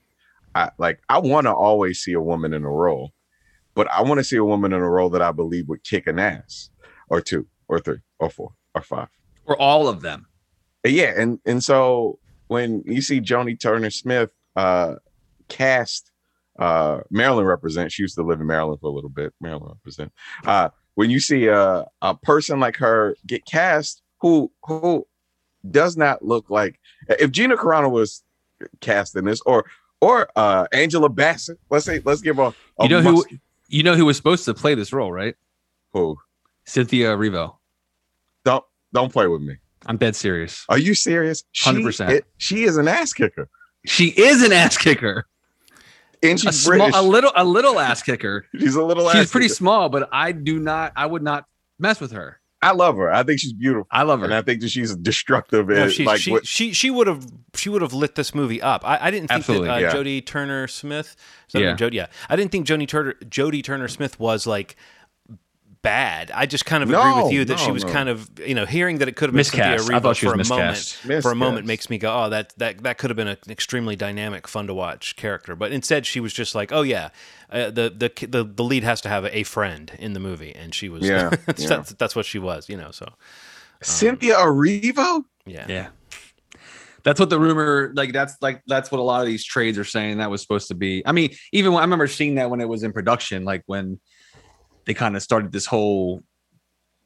[0.56, 3.12] I like I want to always see a woman in a role,
[3.76, 6.08] but I want to see a woman in a role that I believe would kick
[6.08, 6.72] an ass,
[7.10, 9.10] or two, or three, or four, or five.
[9.46, 10.26] or all of them.
[10.84, 14.96] Yeah, and and so when you see Jodie Turner Smith uh
[15.48, 16.12] cast
[16.58, 19.34] uh Maryland represent, she used to live in Maryland for a little bit.
[19.42, 20.12] Maryland represent.
[20.46, 25.06] Uh when you see a a person like her get cast who who
[25.70, 28.24] does not look like if Gina Carano was
[28.80, 29.66] cast in this or
[30.02, 33.26] or uh Angela Bassett, let's say let's give a, a You know who
[33.68, 35.36] you know who was supposed to play this role, right?
[35.94, 36.18] who
[36.66, 37.56] Cynthia Erivo.
[38.44, 38.64] don't
[38.94, 39.58] don't play with me.
[39.86, 40.66] I'm dead serious.
[40.70, 41.44] Are you serious?
[41.52, 42.22] She- 100%.
[42.38, 43.50] she is an ass kicker.
[43.86, 45.26] She is an ass kicker.
[46.22, 48.46] And A, she's small, a little a little ass kicker.
[48.60, 49.56] she's a little She's ass pretty kicker.
[49.56, 51.46] small, but I do not I would not
[51.80, 52.42] mess with her.
[52.62, 53.10] I love her.
[53.10, 54.34] I think she's beautiful, I love her, and.
[54.34, 55.70] I think that she's destructive.
[55.70, 58.36] No, and she, like she, what, she she would have she would have lit this
[58.36, 58.86] movie up.
[58.86, 59.94] I, I didn't think Absolutely, that uh, yeah.
[59.94, 61.16] Jodie Turner Smith,
[61.48, 61.76] is that her Yeah.
[61.78, 64.76] Jodie, yeah, I didn't think Jodie Turner Jodie Turner Smith was like
[65.82, 66.32] bad.
[66.32, 67.92] I just kind of agree with you that she was no.
[67.92, 69.86] kind of you know hearing that it could have been Miscast.
[69.86, 70.70] Cynthia I thought she for a was moment.
[70.70, 71.24] miscast.
[71.24, 71.68] For a moment Miscast.
[71.68, 74.74] makes me go, oh, that that that could have been an extremely dynamic, fun to
[74.74, 75.56] watch character.
[75.56, 77.10] But instead, she was just like, oh yeah,
[77.50, 80.74] uh, the the the the lead has to have a friend in the movie, and
[80.74, 81.70] she was Yeah, that's, yeah.
[81.70, 82.92] that's that's what she was, you know.
[82.92, 83.08] So
[83.82, 85.24] Cynthia Erivo.
[85.46, 85.88] yeah, Yeah.
[87.04, 89.86] That's what the rumor like that's like that's what a lot of these trades are
[89.86, 91.02] saying that was supposed to be.
[91.06, 94.00] I mean, even when I remember seeing that when it was in production, like when
[94.90, 96.24] they kind of started this whole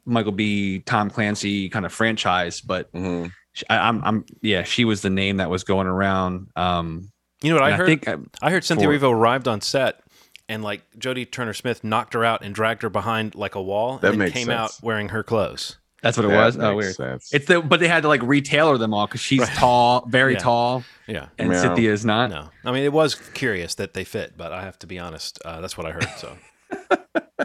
[0.06, 0.80] Michael B.
[0.80, 3.30] Tom Clancy kind of franchise, but Mhm.
[3.52, 6.48] sh- I, I'm I'm yeah, she was the name that was going around.
[6.56, 7.86] Um you know what I and heard?
[7.88, 10.00] think I, I heard Cynthia for- Erivo arrived on set
[10.48, 13.98] and like Jodie Turner Smith knocked her out and dragged her behind like a wall
[13.98, 14.58] That and then makes came sense.
[14.58, 15.78] out wearing her clothes.
[16.02, 16.58] that's what it That was.
[16.58, 16.96] Oh, weird.
[16.96, 17.34] sense.
[17.34, 19.50] It's the but they had to like retailer them all because she's Right.
[19.58, 20.40] tall, very Yeah.
[20.40, 21.28] tall, Yeah.
[21.38, 21.62] and Yeah.
[21.62, 22.30] Cynthia is not.
[22.30, 22.50] No.
[22.66, 25.40] I mean, it was curious that they fit, but I have to be honest.
[25.46, 26.08] Uh, that's what I heard.
[26.18, 26.36] So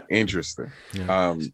[0.09, 0.71] interesting.
[0.93, 1.29] Yeah.
[1.29, 1.53] Um,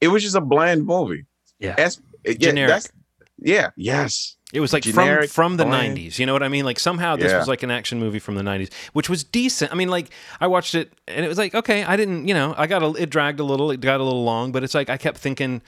[0.00, 1.24] it was just a bland movie.
[1.58, 1.74] Yeah.
[1.76, 2.68] That's, yeah, Generic.
[2.68, 2.92] that's-
[3.40, 3.70] yeah.
[3.76, 4.36] Yes.
[4.52, 5.96] it was like Generic, from from the bland.
[5.96, 6.18] 90s.
[6.18, 6.64] You know what I mean?
[6.64, 7.38] Like somehow this Yeah.
[7.38, 9.70] was like an action movie from the 90s, which was decent.
[9.72, 12.54] I mean, like I watched it and it was like, okay, I didn't, you know,
[12.56, 14.88] I got a, it dragged a little, it got a little long, but it's like
[14.90, 15.62] I kept thinking,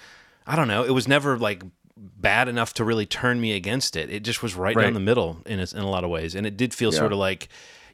[0.46, 1.62] I don't know, it was never like
[1.96, 4.10] bad enough to really turn me against it.
[4.10, 4.84] It just was right, Right.
[4.84, 6.98] down the middle in a, in a lot of ways, and it did feel Yeah.
[6.98, 7.48] sort of like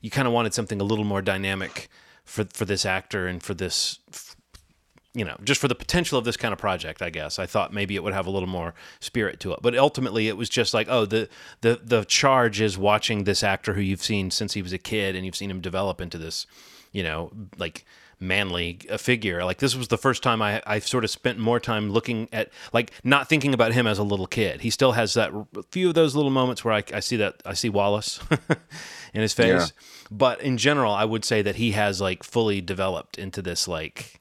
[0.07, 1.88] you kind of wanted something a little more dynamic
[2.25, 3.99] for for this actor and for this.
[5.14, 7.73] You know, just for the potential of this kind of project, I guess I thought
[7.73, 9.61] maybe it would have a little more spirit to it.
[9.62, 11.29] But ultimately, it was just like, oh, the
[11.62, 15.16] the the charge is watching this actor who you've seen since he was a kid,
[15.16, 16.47] and you've seen him develop into this,
[16.92, 17.85] you know, like
[18.19, 19.45] manly figure.
[19.45, 22.51] Like this was the first time I I sort of spent more time looking at
[22.73, 24.61] like not thinking about him as a little kid.
[24.63, 27.43] He still has that a few of those little moments where I, I see that
[27.45, 28.21] I see Wallace
[29.15, 29.73] in his face.
[30.11, 34.21] But in general, I would say that he has like fully developed into this like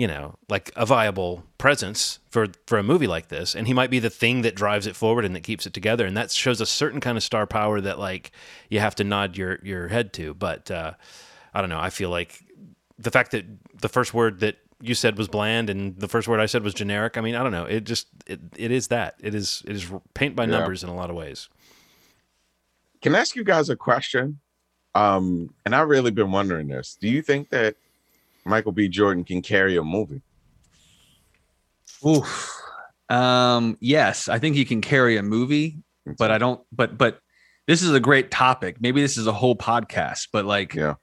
[0.00, 3.90] you know, like a viable presence for for a movie like this, and he might
[3.90, 6.58] be the thing that drives it forward and that keeps it together, and that shows
[6.58, 8.32] a certain kind of star power that like
[8.70, 10.32] you have to nod your your head to.
[10.32, 10.94] But uh,
[11.52, 11.78] I don't know.
[11.78, 12.42] I feel like
[13.00, 13.44] the fact that
[13.80, 16.72] the first word that you said was bland and the first word I said was
[16.74, 17.18] generic.
[17.18, 17.64] I mean, I don't know.
[17.64, 19.14] It just it, it is that.
[19.20, 20.50] It is it is paint by Yeah.
[20.58, 21.48] numbers in a lot of ways.
[23.02, 24.40] Can I ask you guys a question?
[24.94, 26.96] Um, and I've really been wondering this.
[27.00, 27.76] Do you think that
[28.44, 28.88] Michael B.
[28.88, 30.22] Jordan can carry a movie?
[32.06, 32.56] Oof.
[33.08, 35.78] Um, yes, I think he can carry a movie,
[36.18, 36.60] but I don't.
[36.72, 37.20] But but
[37.66, 38.80] this is a great topic.
[38.80, 40.28] Maybe this is a whole podcast.
[40.32, 40.94] But like, Yeah.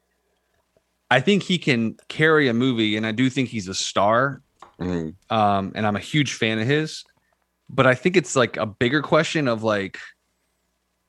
[1.10, 4.41] I think he can carry a movie, and I do think he's a star.
[4.80, 5.15] Mhm.
[5.32, 7.04] Um, and I'm a huge fan of his.
[7.70, 10.00] But I think it's like a bigger question of like,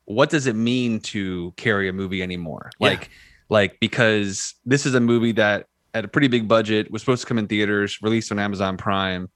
[0.04, 2.70] what does it mean to carry a movie anymore?
[2.80, 2.88] Yeah.
[2.88, 3.10] Like,
[3.48, 7.28] like because this is a movie that had a pretty big budget, was supposed to
[7.28, 9.28] come in theaters, released on Amazon Prime,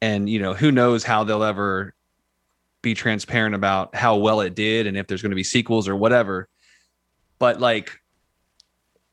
[0.00, 1.94] and you know who knows how they'll ever
[2.82, 5.94] be transparent about how well it did and if there's going to be sequels or
[5.94, 6.48] whatever.
[7.38, 7.92] But like,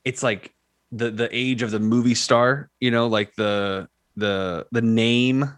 [0.03, 0.53] it's like
[0.91, 5.51] the the age of the movie star, you know, like the the the name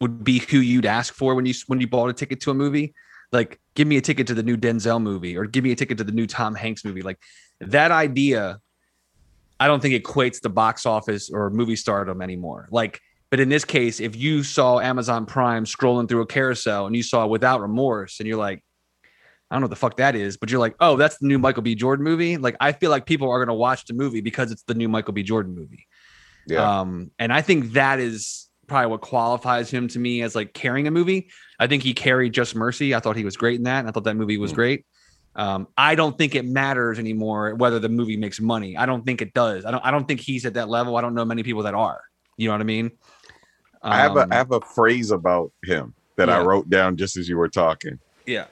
[0.00, 2.54] would be who you'd ask for when you when you bought a ticket to a
[2.54, 2.94] movie.
[3.32, 5.98] Like, give me a ticket to the new Denzel movie, or give me a ticket
[5.98, 7.02] to the new Tom Hanks movie.
[7.02, 7.18] Like
[7.60, 8.60] that idea,
[9.58, 12.68] I don't think equates to box office or movie stardom anymore.
[12.70, 13.00] Like,
[13.30, 17.02] but in this case, if you saw Amazon Prime scrolling through a carousel and you
[17.02, 18.62] saw Without Remorse, and you're like,
[19.50, 21.38] I don't know what the fuck that is, but you're like, oh, that's the new
[21.38, 21.74] Michael B.
[21.74, 22.36] Jordan movie.
[22.36, 24.88] Like, I feel like people are going to watch the movie because it's the new
[24.88, 25.22] Michael B.
[25.22, 25.86] Jordan movie.
[26.48, 26.80] Yeah.
[26.80, 30.88] Um, and I think that is probably what qualifies him to me as like carrying
[30.88, 31.30] a movie.
[31.60, 32.94] I think he carried Just Mercy.
[32.94, 33.78] I thought he was great in that.
[33.80, 34.56] And I thought that movie was Mm.
[34.56, 34.86] great.
[35.36, 38.76] Um, I don't think it matters anymore whether the movie makes money.
[38.76, 39.64] I don't think it does.
[39.66, 39.84] I don't.
[39.84, 40.96] I don't think he's at that level.
[40.96, 42.00] I don't know many people that are.
[42.38, 42.90] You know what I mean?
[43.82, 47.28] I have a Um, have a phrase about him that I wrote down just as
[47.28, 47.98] you were talking.
[48.26, 48.46] yeah.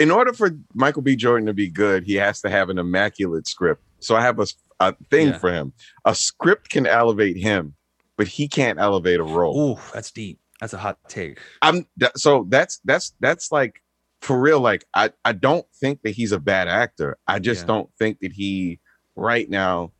[0.00, 1.14] In order for Michael B.
[1.14, 3.82] Jordan to be good, he has to have an immaculate script.
[4.00, 4.46] So I have a,
[4.80, 5.38] a thing Yeah.
[5.38, 5.72] for him.
[6.04, 7.74] A script can elevate him,
[8.16, 9.76] but he can't elevate a role.
[9.78, 10.40] Oh, that's deep.
[10.60, 11.38] That's a hot take.
[11.62, 11.86] I'm
[12.16, 13.82] so that's that's that's like
[14.20, 14.60] for real.
[14.60, 17.18] Like I I don't think that he's a bad actor.
[17.26, 17.66] I just Yeah.
[17.68, 18.80] don't think that he
[19.16, 19.92] right now.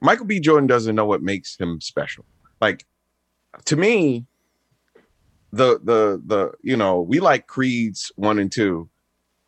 [0.00, 0.40] Michael B.
[0.40, 2.24] Jordan doesn't know what makes him special.
[2.60, 2.86] Like
[3.66, 4.26] to me,
[5.52, 8.88] the the the you know we like Creeds one and two,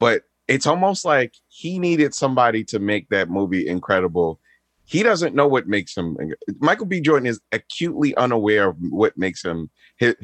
[0.02, 4.40] but it's almost like he needed somebody to make that movie incredible.
[4.84, 6.16] He doesn't know what makes him.
[6.58, 7.00] Michael B.
[7.00, 9.70] Jordan is acutely unaware of what makes him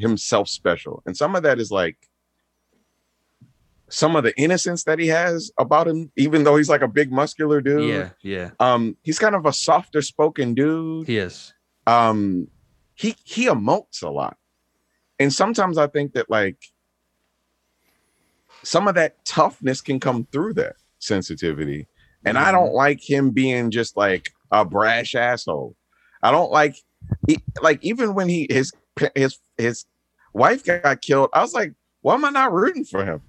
[0.07, 1.97] himself special, and some of that is like
[3.91, 7.11] some of the innocence that he has about him, even though he's like a big
[7.11, 7.89] muscular dude.
[7.89, 8.51] Yeah, yeah.
[8.61, 11.55] Um, he's kind of a softer spoken dude He is.
[11.87, 12.49] um
[12.95, 14.37] he he emotes a lot
[15.21, 16.59] and sometimes i think that like
[18.63, 21.87] some of that toughness can come through that sensitivity.
[22.25, 22.77] And i don't mm-hmm.
[22.77, 25.77] like him being just like a brash asshole.
[26.23, 26.77] I don't like
[27.27, 28.73] he, like even when he his
[29.15, 29.85] his his
[30.35, 33.23] wife got killed i was like why am i not rooting for him?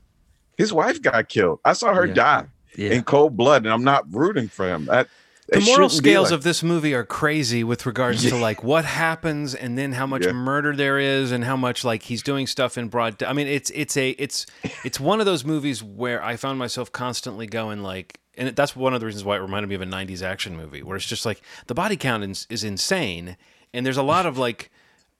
[0.57, 1.59] His wife got killed.
[1.63, 2.13] I saw her Yeah.
[2.13, 2.91] die Yeah.
[2.91, 4.85] in cold blood and i'm not rooting for him.
[4.85, 5.07] That,
[5.51, 9.55] the moral scales like- of this movie are crazy with regards to like what happens
[9.55, 10.31] and then how much Yeah.
[10.33, 13.69] murder there is and how much like he's doing stuff in broad i mean it's
[13.71, 14.45] it's a it's
[14.83, 18.93] it's one of those movies where i found myself constantly going like and that's one
[18.93, 21.25] of the reasons why it reminded me of a 90s action movie where it's just
[21.25, 23.35] like the body count is, is insane
[23.73, 24.71] and there's a lot of like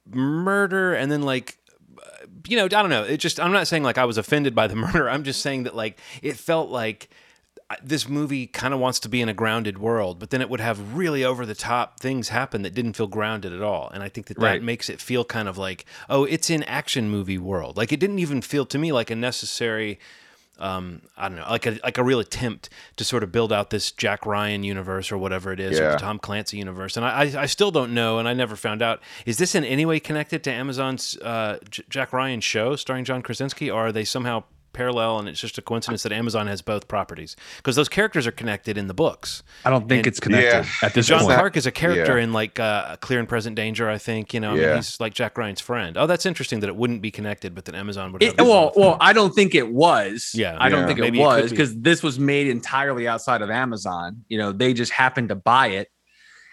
[0.09, 1.57] murder and then like
[2.47, 3.03] you know, I don't know.
[3.03, 5.09] It just I'm not saying like I was offended by the murder.
[5.09, 7.09] I'm just saying that like it felt like
[7.83, 10.59] this movie kind of wants to be in a grounded world, but then it would
[10.59, 13.89] have really over the top things happen that didn't feel grounded at all.
[13.93, 14.63] And I think that that Right.
[14.63, 17.77] makes it feel kind of like, oh, it's in action movie world.
[17.77, 19.99] Like it didn't even feel to me like a necessary
[20.57, 23.69] um, I don't know, like a like a real attempt to sort of build out
[23.69, 25.91] this Jack Ryan universe or whatever it is, or Yeah.
[25.91, 26.97] the Tom Clancy universe.
[26.97, 28.99] And I, I I still don't know, and I never found out.
[29.25, 33.21] Is this in any way connected to Amazon's uh, J- Jack Ryan show starring John
[33.21, 34.43] Krasinski, or are they somehow
[34.79, 37.35] parallel and it's just a coincidence that Amazon has both properties?
[37.57, 39.43] Because those characters are connected in the books.
[39.65, 40.65] I don't think And- it's connected Yeah.
[40.87, 41.19] at this point.
[41.19, 41.37] John point.
[41.37, 42.23] Clark is a character yeah.
[42.23, 44.33] in like uh, Clear and Present Danger, I think.
[44.33, 45.97] You know, I mean, he's like Jack Ryan's friend.
[45.97, 48.23] Oh, that's interesting that it wouldn't be connected, but that Amazon would.
[48.23, 50.31] It, have these well, well, I don't think it was.
[50.33, 50.55] Yeah.
[50.59, 50.87] I don't Yeah.
[50.87, 51.57] think Maybe it it could was be.
[51.57, 54.23] because this was made entirely outside of Amazon.
[54.29, 55.89] You know, they just happened to buy it.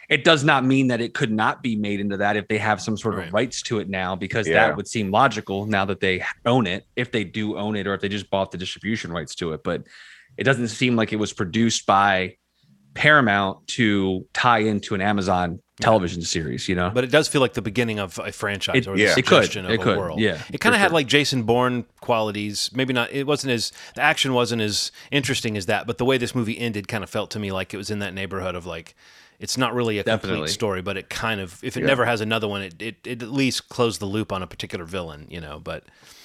[0.09, 2.81] It does not mean that it could not be made into that if they have
[2.81, 4.67] some sort of rights to it now, because Yeah.
[4.69, 7.95] that would seem logical now that they own it, if they do own it, or
[7.95, 9.63] if they just bought the distribution rights to it.
[9.65, 9.83] But
[10.37, 12.37] it doesn't seem like it was produced by
[12.95, 16.67] Paramount to tie into an Amazon television series.
[16.69, 19.13] You know, But it does feel like the beginning of a franchise It- or yeah.
[19.13, 19.57] the It could.
[19.57, 19.99] of It a could.
[19.99, 20.19] world.
[20.21, 20.95] Yeah, It kind of had sure.
[20.95, 22.71] like Jason Bourne qualities.
[22.75, 23.13] Maybe not.
[23.13, 25.87] It wasn't as the action wasn't as interesting as that.
[25.87, 27.99] But the way this movie ended kind of felt to me like it was in
[27.99, 28.95] that neighborhood of like.
[29.39, 30.39] It's not really a Definitely.
[30.39, 31.87] complete story, but it kind of, if it Yeah.
[31.87, 34.85] never has another one, it, it, it at least closed the loop on a particular
[34.85, 35.61] villain, you know.
[35.61, 35.85] But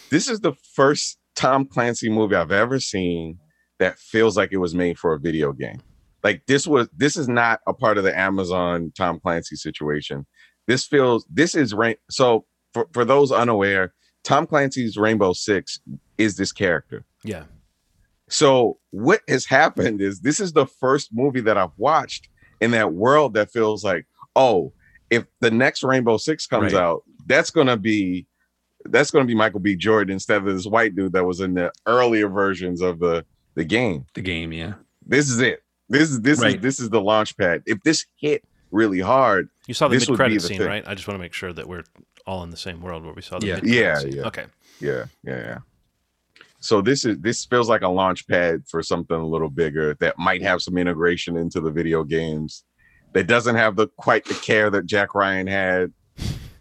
[0.10, 3.40] this is the first Tom Clancy movie I've ever seen
[3.80, 5.82] that feels like it was made for a video game.
[6.24, 10.26] Like this was this is not a part of the Amazon Tom Clancy situation.
[10.68, 11.96] This feels this is rain.
[12.10, 13.94] So for, for those unaware,
[14.24, 15.80] Tom Clancy's Rainbow Six
[16.20, 17.06] is this character.
[17.24, 17.46] yeah,
[18.30, 22.30] So what has happened is this is the first movie that I've watched
[22.62, 24.72] in that world that feels like, oh,
[25.10, 26.82] if the next Rainbow Six comes Right.
[26.82, 28.26] out, that's gonna be
[28.86, 29.76] that's gonna be Michael B.
[29.76, 33.66] Jordan instead of this white dude that was in the earlier versions of the the
[33.66, 34.06] game.
[34.14, 34.54] the game.
[34.54, 34.74] Yeah,
[35.06, 35.62] This is it.
[35.90, 37.64] This is this is this is the launch pad.
[37.66, 40.68] If this hit really hard, you saw the This mid-credit scene, thing.
[40.68, 40.84] right?
[40.88, 41.84] I just want to make sure that we're
[42.26, 43.60] all in the same world where we saw the Yeah.
[43.64, 44.22] Yeah, yeah.
[44.28, 44.46] Okay,
[44.80, 45.58] yeah, yeah, yeah.
[46.62, 50.18] So this is this feels like a launch pad for something a little bigger that
[50.18, 52.64] might have some integration into the video games.
[53.14, 55.92] That doesn't have the quite the care that Jack Ryan had.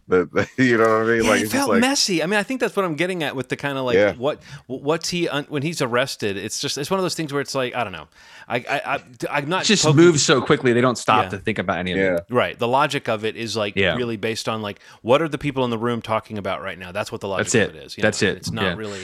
[0.08, 1.22] The, the you know what I mean?
[1.24, 2.20] Yeah, like it felt like messy.
[2.22, 4.14] I mean, I think that's what I'm getting at with the kind of like Yeah.
[4.14, 6.36] what what's he un, when he's arrested.
[6.36, 8.08] It's just it's one of those things where it's like I don't know.
[8.48, 9.00] I I, I
[9.38, 11.28] I'm not it just poking- moves so quickly they don't stop Yeah.
[11.30, 12.14] to think about any of yeah.
[12.16, 12.24] it.
[12.30, 12.58] Right.
[12.58, 13.94] The logic of it is like Yeah.
[13.96, 16.90] really based on like what are the people in the room talking about right now?
[16.90, 17.76] That's what the logic That's of it.
[17.76, 17.96] it is.
[17.98, 18.28] you That's know?
[18.30, 18.36] it.
[18.38, 18.74] It's not Yeah.
[18.76, 19.02] really.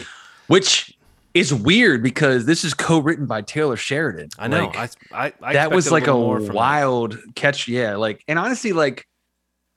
[0.49, 0.97] Which
[1.35, 4.31] is weird because this is co-written by Taylor Sheridan.
[4.39, 4.67] I know.
[4.67, 4.89] Like, I
[5.27, 6.55] I, I that was like a, little more that.
[6.55, 7.69] wild catch.
[7.69, 9.07] Yeah, like and honestly, like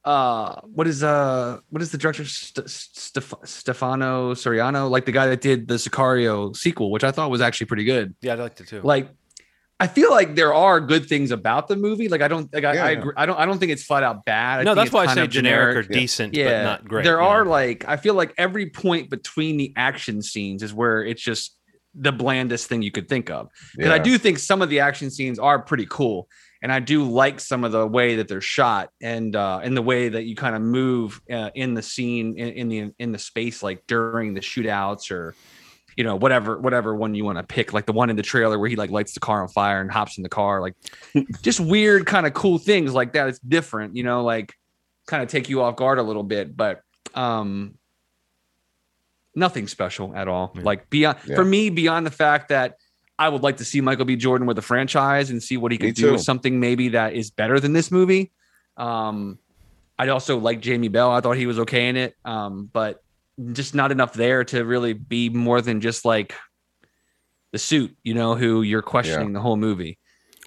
[0.06, 5.28] uh what is uh what is the director St- Stef- Stefano Soriano like the guy
[5.28, 8.62] that did the Sicario sequel which I thought was actually pretty good Yeah, I liked
[8.62, 8.80] it too.
[8.82, 9.10] like
[9.82, 12.74] I feel like there are good things about the movie like I don't like I,
[12.74, 13.00] Yeah, I, yeah.
[13.00, 14.94] agree, I don't I don't think it's flat out bad I no, think that's it's
[14.94, 16.00] why I say of generic, or Yeah.
[16.00, 17.04] decent, yeah but not great.
[17.04, 17.52] there are know?
[17.52, 21.56] like I feel like every point between the action scenes is where it's just
[21.96, 25.10] the blandest thing you could think of because I do think some of the action
[25.10, 26.28] scenes are pretty cool,
[26.62, 29.82] and I do like some of the way that they're shot and uh, and the
[29.82, 33.18] way that you kind of move uh, in the scene in, in the in the
[33.18, 35.34] space, like during the shootouts or
[36.00, 38.58] you know whatever whatever one you want to pick, like the one in the trailer
[38.58, 40.74] where he like lights the car on fire and hops in the car, like
[41.42, 43.28] just weird kind of cool things like that.
[43.28, 44.54] It's different, you know, like
[45.08, 46.84] kind of take you off guard a little bit, but
[47.16, 47.76] um
[49.36, 50.54] nothing special at all.
[50.56, 50.62] Yeah.
[50.64, 51.36] Like beyond Yeah.
[51.36, 52.78] for me, beyond the fact that
[53.18, 54.16] I would like to see Michael B.
[54.16, 57.30] Jordan with a franchise and see what he could do with something maybe that is
[57.30, 58.32] better than this movie.
[58.78, 59.38] Um,
[59.98, 61.12] I'd also like Jamie Bell.
[61.12, 63.04] I thought he was okay in it, um, but
[63.54, 66.34] just not enough there to really be more than just like
[67.52, 69.98] the suit, you know, who you're questioning the whole movie.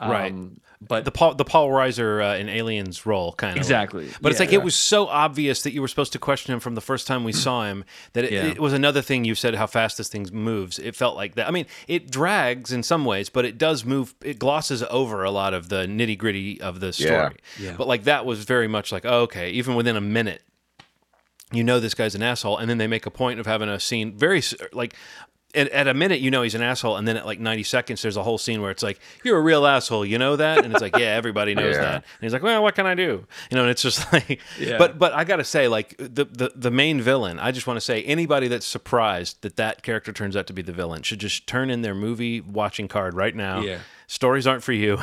[0.01, 0.33] Right.
[0.33, 4.09] Um, but the Paul the Paul Reiser uh, in Aliens role kind of exactly.
[4.21, 4.47] But it's Yeah.
[4.47, 7.07] like it was so obvious that you were supposed to question him from the first
[7.07, 8.47] time we saw him that it, Yeah.
[8.47, 10.81] it was another thing you said how fast this thing moves.
[10.81, 11.47] It felt like that.
[11.47, 14.17] I mean, it drags in some ways, but it does move.
[14.25, 17.11] It glosses over a lot of the nitty gritty of the story.
[17.13, 17.31] Yeah.
[17.61, 17.75] Yeah.
[17.79, 20.43] But like that was very much like oh, okay, even within a minute.
[21.53, 23.79] You know this guy's an asshole, and then they make a point of having a
[23.81, 24.95] scene very like
[25.55, 28.01] at, at a minute you know he's an asshole, and then at like ninety seconds
[28.01, 30.73] there's a whole scene where it's like you're a real asshole, you know that, and
[30.73, 31.83] it's like yeah everybody knows Yeah.
[31.83, 34.41] that, and he's like well what can I do, you know, and it's just like
[34.59, 34.79] Yeah.
[34.79, 37.83] but but I gotta say like the the the main villain, I just want to
[37.83, 41.47] say anybody that's surprised that that character turns out to be the villain should just
[41.47, 43.61] turn in their movie watching card right now.
[43.61, 43.81] Yeah.
[44.07, 44.99] Stories aren't for you.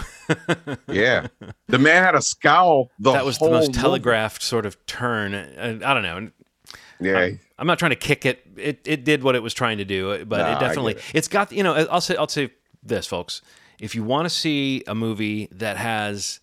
[0.88, 1.28] yeah.
[1.68, 2.92] The man had a scowl.
[3.00, 5.34] The that was the most telegraphed sort of turn.
[5.34, 6.30] And I don't know.
[7.00, 7.30] Yeah.
[7.58, 8.46] I'm not trying to kick it.
[8.58, 11.28] It it did what it was trying to do, but Nah, it definitely get it's
[11.28, 11.74] got you know.
[11.92, 12.52] I'll say I'll say
[12.84, 13.42] this, folks.
[13.80, 16.40] If you want to see a movie that has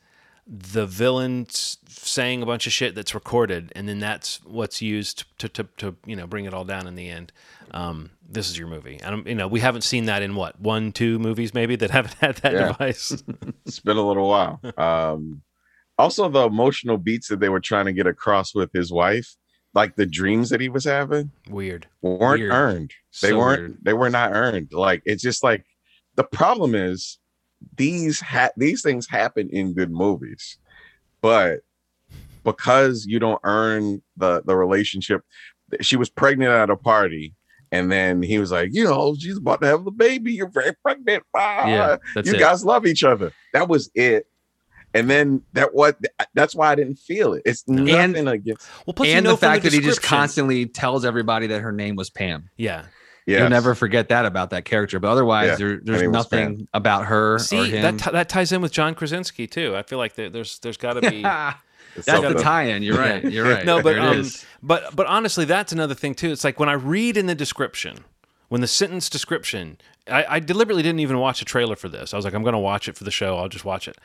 [0.46, 5.48] the villain saying a bunch of shit that's recorded, and then that's what's used to
[5.48, 7.32] to, to you know bring it all down in the end.
[7.72, 8.98] Um, this is your movie.
[9.02, 12.14] And you know we haven't seen that in what one, two movies maybe that haven't
[12.14, 12.68] had that Yeah.
[12.68, 13.22] device.
[13.66, 14.60] It's been a little while.
[14.78, 15.42] Um,
[15.98, 19.34] also, the emotional beats that they were trying to get across with his wife,
[19.76, 21.86] like the dreams that he was having, Weird.
[22.02, 22.52] weren't Weird.
[22.52, 22.90] earned.
[23.22, 23.60] They So weren't.
[23.60, 23.78] weird.
[23.82, 24.72] They were not earned.
[24.72, 25.64] Like it's just like
[26.16, 27.18] the problem is
[27.76, 30.58] these ha- these things happen in good movies,
[31.20, 31.60] but
[32.44, 35.22] because you don't earn the the relationship,
[35.80, 37.34] she was pregnant at a party.
[37.72, 40.32] And then he was like, you know, she's about to have the baby.
[40.32, 41.24] You're very pregnant.
[41.34, 42.38] Ah, Yeah, you it.
[42.38, 43.32] guys love each other.
[43.52, 44.26] That was it.
[44.98, 45.96] And then that what
[46.34, 47.42] that's why I didn't feel it.
[47.44, 50.02] It's And- nothing against Well, plus you and know the from fact that he just
[50.02, 52.50] constantly tells everybody that her name was Pam.
[52.56, 52.84] yeah.
[53.26, 53.40] yeah.
[53.40, 54.98] You'll never forget that about that character.
[55.00, 57.82] But otherwise, Yeah, there, there's name was nothing about her or See him.
[57.82, 59.76] that t- that ties in with John Krasinski too.
[59.76, 61.24] I feel like there, there's there's got to be
[61.96, 62.82] It's That's the tie-in.
[62.82, 63.24] You're right.
[63.24, 63.64] You're right.
[63.64, 64.26] No, but um,
[64.62, 66.30] but but honestly, that's another thing too.
[66.30, 68.04] It's like when I read in the description,
[68.48, 72.12] when the sentence description, I, I deliberately didn't even watch a trailer for this.
[72.12, 73.38] I was like, I'm going to watch it for the show.
[73.38, 73.96] I'll just watch it.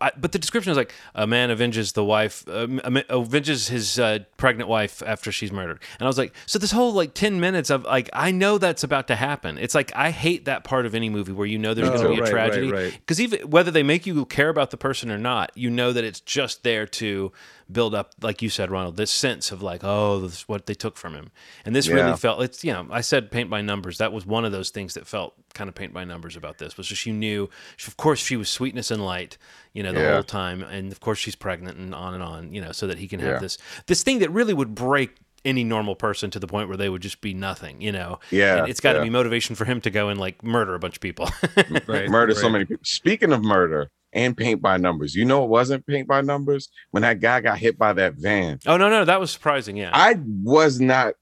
[0.00, 2.66] I, but the description is like a man avenges the wife, uh,
[3.10, 6.92] avenges his uh, pregnant wife after she's murdered, and I was like, so this whole
[6.92, 9.58] like ten minutes of like, I know that's about to happen.
[9.58, 12.08] It's like I hate that part of any movie where you know there's going to
[12.08, 12.92] Oh, be a right, right, tragedy, right.
[12.92, 16.04] because even whether they make you care about the person or not, you know that
[16.04, 17.32] it's just there to
[17.72, 20.74] build up, like you said, Ronald, this sense of like, oh, this is what they
[20.74, 21.30] took from him.
[21.64, 21.94] And this Yeah.
[21.94, 23.98] really felt it's you know, I said paint by numbers.
[23.98, 26.76] That was one of those things that felt kind of paint by numbers about this.
[26.76, 27.48] Was just you knew,
[27.86, 29.38] of course, she was sweetness and light,
[29.72, 30.12] you know, the Yeah.
[30.14, 32.98] whole time, and of course she's pregnant and on and on, you know, so that
[32.98, 33.38] he can have Yeah.
[33.38, 36.90] this this thing that really would break any normal person to the point where they
[36.90, 38.20] would just be nothing, you know.
[38.30, 39.04] Yeah, and it's got to yeah.
[39.04, 41.30] be motivation for him to go and like murder a bunch of people.
[41.86, 42.82] Right, murder so many people.
[42.84, 47.02] Speaking of murder and paint by numbers, you know it wasn't paint by numbers when
[47.02, 48.58] that guy got hit by that van.
[48.66, 49.76] oh no, no, that was surprising.
[49.76, 51.14] Yeah, I was not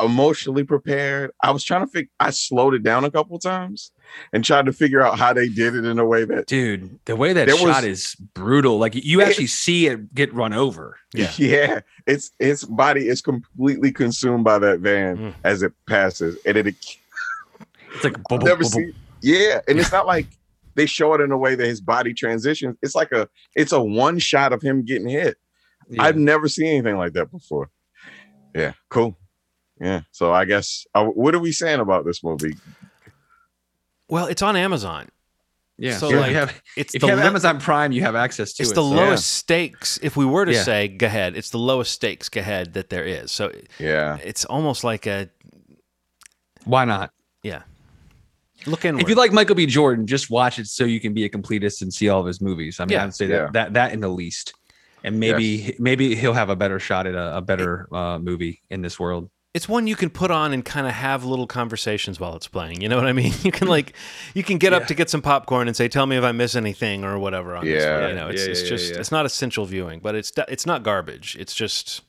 [0.00, 1.30] emotionally prepared.
[1.42, 2.08] I was trying to figure.
[2.18, 3.90] I slowed it down a couple times
[4.32, 7.14] and tried to figure out how they did it in a way that Dude, the
[7.14, 8.78] way that shot was- is brutal.
[8.78, 10.96] Like you actually see it get run over.
[11.12, 11.30] Yeah.
[11.38, 15.34] yeah, it's its body is completely consumed by that van Mm.
[15.44, 16.66] as it passes, and it.
[17.94, 18.94] It's like I've never seen.
[19.20, 20.26] Yeah, and it's not like
[20.74, 22.76] they show it in a way that his body transitions.
[22.82, 23.28] It's like a.
[23.54, 25.36] It's a one shot of him getting hit.
[25.88, 26.02] Yeah.
[26.04, 27.70] I've never seen anything like that before.
[28.54, 29.16] Yeah, cool.
[29.80, 32.54] Yeah, so I guess uh, what are we saying about this movie?
[34.08, 35.08] well, it's on Amazon.
[35.78, 35.96] yeah.
[35.96, 38.14] so, So like, you have It's if the you have lo- Amazon Prime, you have
[38.14, 38.74] access to it's it.
[38.74, 39.98] the so- lowest stakes.
[40.02, 40.62] If we were to Yeah.
[40.62, 43.32] say go ahead, it's the lowest stakes go ahead that there is.
[43.32, 45.30] So Yeah, it's almost like a
[46.64, 47.10] Why not?
[47.42, 47.62] yeah.
[48.66, 49.02] Look inward.
[49.02, 49.66] If you like Michael B.
[49.66, 52.40] Jordan, just watch it so you can be a completist and see all of his
[52.40, 52.80] movies.
[52.80, 53.04] I mean, Yeah.
[53.04, 53.38] I'd say Yeah.
[53.44, 54.54] that that that in the least,
[55.04, 58.82] and maybe maybe he'll have a better shot at a, a better uh, movie in
[58.82, 59.30] this world.
[59.54, 62.80] it's one you can put on and kind of have little conversations while it's playing.
[62.80, 63.34] You know what I mean?
[63.44, 63.92] You can like,
[64.32, 66.54] you can get up to get some popcorn and say, "Tell me if I miss
[66.54, 67.54] anything" or whatever.
[67.56, 68.00] On Yeah.
[68.00, 68.08] one.
[68.08, 69.00] you know, it's, Yeah, it's yeah, just yeah.
[69.00, 71.36] it's not essential viewing, but it's it's not garbage.
[71.38, 72.00] It's just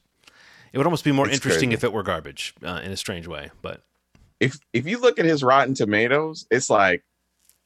[0.71, 1.79] it would almost be more It's interesting crazy.
[1.79, 3.51] if it were garbage uh, in a strange way.
[3.61, 3.83] But
[4.39, 7.03] if if you look at his Rotten Tomatoes, it's like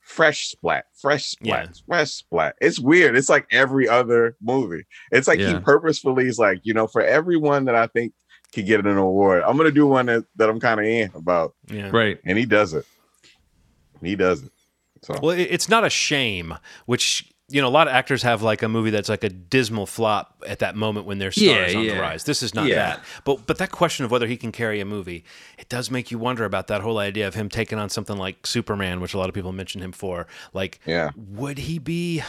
[0.01, 1.71] fresh splat, fresh splat, Yeah.
[1.87, 2.55] fresh splat.
[2.61, 3.17] It's weird.
[3.17, 4.85] It's like every other movie.
[5.11, 8.13] It's like he purposefully is like, you know, for everyone that I think
[8.53, 11.55] could get an award, I'm gonna do one that, that I'm kind of in about,
[11.69, 11.89] yeah.
[11.91, 12.19] Right.
[12.25, 12.85] and he does it.
[14.01, 14.51] He does it.
[15.01, 16.53] So Well, it- it's not a shame,
[16.85, 19.85] which you know a lot of actors have like a movie that's like a dismal
[19.85, 22.25] flop at that moment when their star Yeah, is on the rise.
[22.25, 22.75] This is not Yeah.
[22.75, 23.03] that.
[23.23, 25.23] But but that question of whether he can carry a movie,
[25.57, 28.45] it does make you wonder about that whole idea of him taking on something like
[28.45, 30.27] Superman, which a lot of people mention him for.
[30.53, 32.21] Like, yeah, would he be?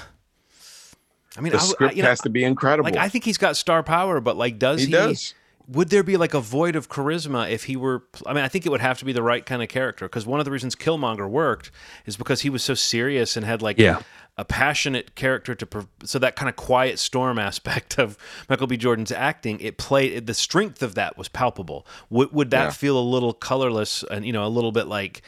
[1.36, 2.90] I mean, the I, w- I- script you know, has to be incredible.
[2.90, 4.92] like I think he's got star power, but like, does he, he?
[4.92, 5.34] does.
[5.68, 8.64] would there be like a void of charisma if he were i mean i think
[8.64, 10.74] it would have to be the right kind of character because one of the reasons
[10.74, 11.70] killmonger worked
[12.06, 14.00] is because he was so serious and had like Yeah.
[14.39, 18.16] A passionate character to pro- so that kind of quiet storm aspect of
[18.49, 18.76] michael b.
[18.76, 21.84] Jordan's acting it played the strength of that was palpable.
[22.09, 22.70] Would, would that Yeah.
[22.70, 25.22] feel a little colorless and you know a little bit like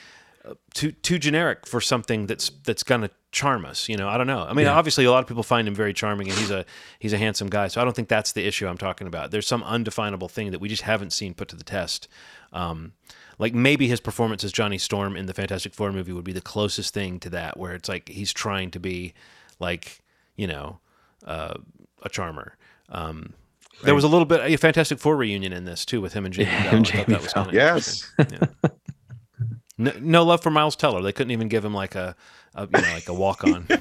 [0.45, 4.09] uh, too too generic for something that's that's gonna charm us you know?
[4.09, 4.45] I don't know.
[4.49, 4.75] I mean Yeah.
[4.79, 6.65] obviously a lot of people find him very charming and he's a
[7.01, 9.33] he's a handsome guy so i don't think that's the issue i'm talking about.
[9.33, 12.07] There's some undefinable thing that we just haven't seen put to the test.
[12.53, 12.93] Um
[13.41, 16.41] like maybe his performance as johnny storm in the fantastic four movie would be the
[16.41, 19.13] closest thing to that where it's like he's trying to be
[19.59, 20.01] like
[20.37, 20.79] you know
[21.27, 21.55] uh,
[22.03, 22.55] a charmer
[22.91, 23.33] um
[23.83, 26.35] there was a little bit a Fantastic Four reunion in this too with him and
[26.35, 26.75] Jamie Yeah, Bell.
[26.77, 28.13] and Jamie that was kind of Yes.
[28.19, 28.47] Yeah.
[29.79, 31.01] No, no love for Miles Teller.
[31.01, 32.15] They couldn't even give him like a,
[32.55, 33.67] a you know, like a walk on.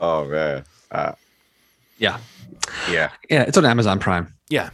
[0.00, 0.64] Oh man.
[0.90, 1.12] Uh,
[1.98, 2.18] Yeah.
[2.90, 3.10] yeah.
[3.30, 3.42] Yeah.
[3.42, 4.32] It's on Amazon Prime.
[4.48, 4.70] yeah,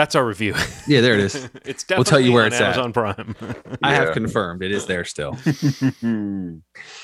[0.00, 0.54] that's our review.
[0.86, 1.34] Yeah, there it is.
[1.66, 2.78] it's We'll tell you definitely where on it's at.
[2.78, 3.36] Amazon Prime.
[3.82, 5.36] I have confirmed it is there still.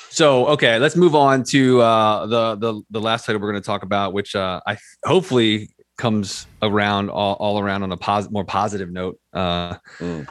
[0.09, 3.67] So okay, let's move on to uh, the the the last title we're going to
[3.67, 5.69] talk about, which uh, I hopefully
[5.99, 10.27] comes around all, all around on a pos- more positive note uh, Mm.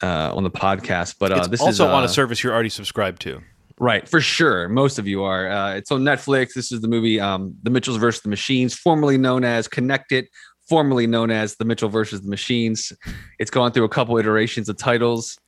[0.00, 1.16] uh, on the podcast.
[1.18, 3.42] But uh, it's this also is on uh, a service you're already subscribed to.
[3.80, 4.68] Right, for sure.
[4.68, 5.50] Most of you are.
[5.50, 6.54] Uh, it's on Netflix.
[6.54, 10.28] This is the movie um, The Mitchells versus the Machines, formerly known as Connected,
[10.68, 12.92] formerly known as The Mitchell versus the Machines.
[13.38, 15.38] It's gone through a couple iterations of titles.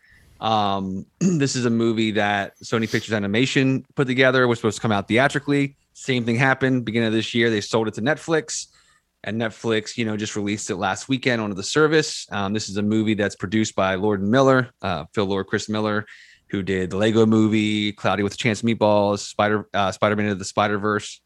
[0.41, 4.47] Um, this is a movie that Sony Pictures Animation put together.
[4.47, 5.77] Was supposed to come out theatrically.
[5.93, 7.51] Same thing happened beginning of this year.
[7.51, 8.69] They sold it to Netflix,
[9.25, 12.27] and Netflix, you know, just released it last weekend onto the service.
[12.31, 16.07] Um, this is a movie that's produced by Lord Miller, uh, Phil Lord, Chris Miller,
[16.51, 20.29] who did the Lego Movie, Cloudy with a Chance of Meatballs, Spider uh, Spider Man
[20.29, 21.21] of the Spider Verse,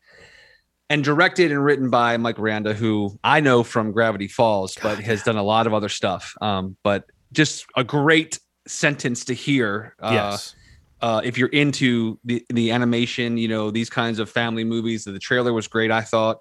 [0.93, 5.23] and directed and written by Mike Rianda, who I know from Gravity Falls, but has
[5.23, 6.35] done a lot of other stuff.
[6.43, 8.39] Um, but just a great
[8.69, 9.97] sentence to hear.
[10.03, 10.55] Uh, yes.
[11.01, 15.05] uh, if you're into the the animation, you know these kinds of family movies.
[15.05, 16.37] The trailer was great, I thought.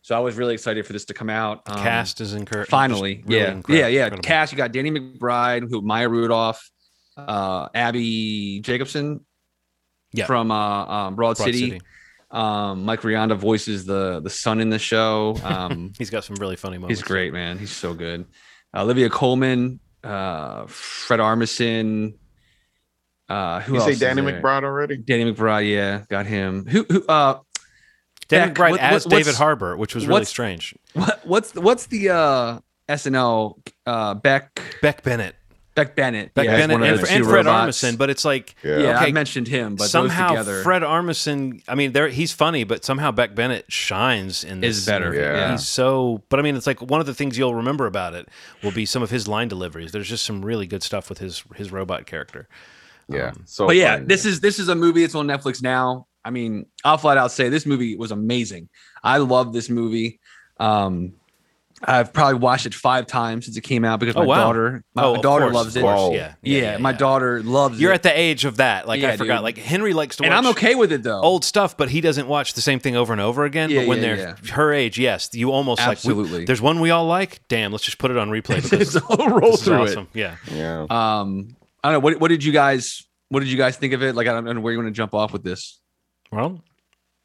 [0.00, 1.60] So I was really excited for this to come out.
[1.66, 2.70] Um, Cast is encouraged.
[2.70, 4.08] finally, yeah, yeah, yeah.
[4.08, 4.50] Cast.
[4.50, 6.70] You got Danny McBride, who Maya Rudolph,
[7.18, 9.26] uh, Abbi Jacobson,
[10.14, 10.24] Yeah.
[10.24, 11.58] from uh, um, Broad, Broad City.
[11.72, 11.80] City.
[12.30, 15.36] Um, Mike Rianda voices the the son in the show.
[15.42, 17.00] Um, He's got some really funny moments.
[17.00, 17.58] he's great, man.
[17.58, 18.24] He's so good.
[18.74, 22.14] Olivia Colman, uh, Fred Armisen.
[23.28, 24.22] Uh, who you else say Danny?
[24.22, 24.96] McBride already?
[24.96, 26.66] Danny McBride, yeah, got him.
[26.66, 27.40] Who who uh
[28.28, 30.74] David Beck, McBride what- as what- David Harbour, which was really strange.
[30.94, 32.58] what what's what's the uh
[32.88, 33.56] SNL
[33.86, 35.34] uh Beck Beck Bennett.
[35.84, 36.34] Beck Bennett.
[36.34, 37.82] Beck yeah, Bennett and, and Fred robots.
[37.82, 38.78] Armisen, but it's like Yeah.
[38.78, 41.62] Yeah, Okay, I mentioned him, but somehow those together Fred Armisen.
[41.66, 44.78] I mean, there he's funny, but somehow Beck Bennett shines in this.
[44.78, 45.14] is better.
[45.14, 45.36] Yeah.
[45.36, 45.50] Yeah.
[45.52, 48.28] He's so, but I mean, it's like one of the things you'll remember about it
[48.62, 49.92] will be some of his line deliveries.
[49.92, 52.48] There's just some really good stuff with his his robot character.
[53.08, 53.28] Yeah.
[53.28, 54.06] Um, so but yeah, funny.
[54.06, 55.02] this is this is a movie.
[55.02, 56.06] It's on Netflix now.
[56.24, 58.68] I mean, I'll flat out say this movie was amazing.
[59.02, 60.20] I love this movie.
[60.58, 61.14] Um,
[61.82, 64.44] I've probably watched it five times since it came out because Oh, my wow.
[64.44, 65.80] daughter, my oh, of daughter course, loves it.
[65.80, 66.12] course, Whoa.
[66.12, 67.82] Yeah, Yeah, my daughter loves it.
[67.82, 68.86] You're it, at the age of that.
[68.86, 69.36] Like I forgot.
[69.36, 69.44] dude.
[69.44, 70.26] Like Henry likes to watch.
[70.26, 71.20] and I'm okay with it though.
[71.22, 73.70] Old stuff, but he doesn't watch the same thing over and over again.
[73.70, 76.30] Yeah, but when yeah, they're her age, yes, you almost Absolutely.
[76.30, 76.38] like.
[76.40, 77.40] we- there's one we all like.
[77.48, 80.08] Damn, let's just put it on replay because so roll this is through awesome.
[80.12, 80.36] Yeah.
[80.52, 80.82] yeah.
[80.90, 82.00] Um, I don't know.
[82.00, 84.14] What what did you guys what did you guys think of it?
[84.14, 85.80] Like I don't know where you want to jump off with this.
[86.30, 86.62] Well,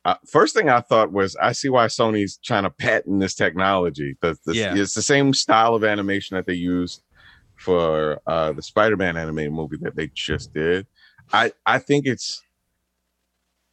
[0.05, 4.15] Uh, first thing I thought was, I see why Sony's trying to patent this technology.
[4.21, 4.75] The, the, Yeah.
[4.75, 7.01] It's the same style of animation that they used
[7.57, 10.85] for uh, the Spider-Man animated movie that they just did.
[11.33, 12.43] I I think it's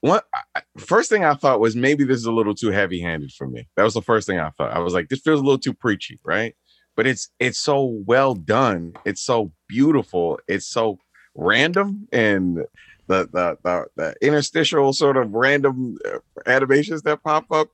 [0.05, 3.69] I- first thing I thought was maybe this is a little too heavy-handed for me.
[3.77, 4.73] That was the first thing I thought.
[4.73, 6.55] I was like, this feels a little too preachy, right?
[6.97, 8.95] But it's it's so well done.
[9.05, 10.41] It's so beautiful.
[10.49, 10.99] It's so
[11.35, 12.65] random and
[13.09, 17.69] the the the, the interstitial sort of random uh, animations that pop up.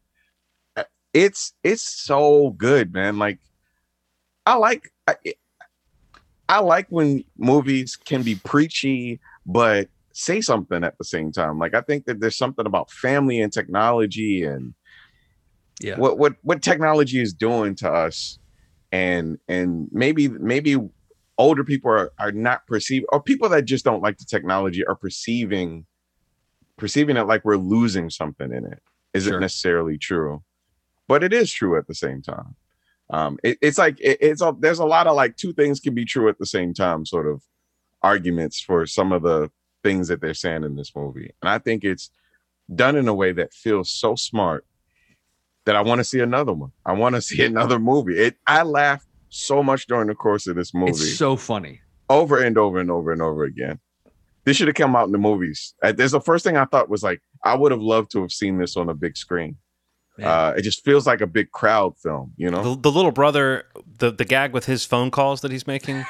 [0.77, 3.19] uh, It's it's so good, man.
[3.19, 3.39] Like
[4.47, 5.17] I like I,
[6.49, 11.59] I like when movies can be preachy but say something at the same time.
[11.59, 14.75] Like I think that there's something about family and technology and
[15.81, 15.97] Yeah.
[15.97, 18.39] what what what technology is doing to us
[18.91, 20.77] and and maybe maybe
[21.39, 24.97] older people are, are not perceiving or people that just don't like the technology are
[24.97, 25.87] perceiving
[26.77, 28.81] perceiving it like we're losing something in it
[29.15, 29.41] isn't Sure.
[29.41, 30.43] necessarily true
[31.07, 32.55] but it is true at the same time
[33.11, 35.95] um it, it's like it, it's a, there's a lot of like two things can
[35.95, 37.43] be true at the same time sort of
[38.03, 39.51] arguments for some of the
[39.83, 42.11] things that they're saying in this movie and i think it's
[42.75, 44.67] done in a way that feels so smart
[45.65, 46.73] that I want to see another one.
[46.87, 48.19] I want to see another movie.
[48.19, 51.81] It I laughed so much during the course of this movie, It's so funny.
[52.09, 53.79] over and over and over and over again.
[54.45, 55.75] This should have come out in the movies.
[55.83, 58.59] There's the first thing I thought was like I would have loved to have seen
[58.59, 59.57] this on a big screen.
[60.21, 62.75] Uh, it just feels like a big crowd film, you know.
[62.75, 63.65] the, the little brother,
[63.99, 66.05] the the gag with his phone calls that he's making.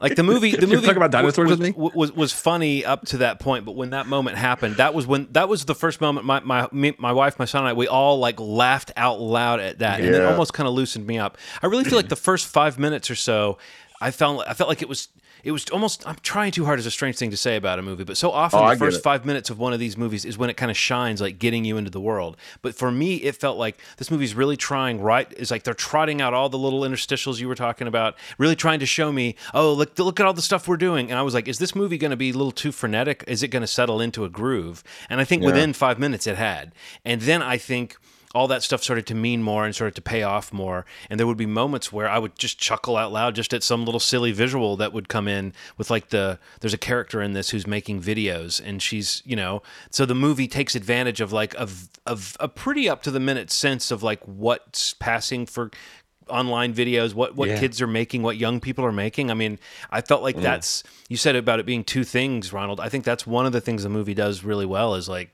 [0.00, 1.74] Like the movie, the You're movie talking about dinosaurs was, with me?
[1.76, 5.06] was, was was funny up to that point, but when that moment happened, that was
[5.06, 6.26] when that was the first moment.
[6.26, 9.60] My my me, my wife, my son, and I, we all like laughed out loud
[9.60, 11.38] at that, and it almost kind of loosened me up.
[11.62, 13.58] I really feel like the first five minutes or so,
[14.00, 15.08] I felt I felt like it was
[15.44, 16.06] it was almost.
[16.06, 18.30] I'm trying too hard as a strange thing to say about a movie, but so
[18.30, 20.70] often Oh, the first five minutes of one of these movies is when it kind
[20.70, 22.36] of shines, like getting you into the world.
[22.62, 25.00] But for me, it felt like this movie's really trying.
[25.00, 28.56] Right, is like they're trotting out all the little interstitials you were talking about, really
[28.56, 31.10] trying to show me, oh, look, look at all the stuff we're doing.
[31.10, 33.24] And I was like, is this movie going to be a little too frenetic?
[33.26, 34.82] Is it going to settle into a groove?
[35.08, 35.46] And I think Yeah.
[35.46, 36.72] within five minutes it had.
[37.04, 37.96] And then I think
[38.38, 40.86] all that stuff started to mean more and started to pay off more.
[41.10, 43.84] And there would be moments where I would just chuckle out loud just at some
[43.84, 47.50] little silly visual that would come in with like the there's a character in this
[47.50, 49.60] who's making videos and she's, you know,
[49.90, 53.50] so the movie takes advantage of like of of a pretty up to the minute
[53.50, 55.72] sense of like what's passing for
[56.28, 57.58] online videos what what Yeah.
[57.58, 59.58] kids are making what young people are making i mean
[59.90, 60.42] i felt like mm.
[60.42, 63.62] that's you said about it being two things ronald i think that's one of the
[63.62, 65.32] things the movie does really well is like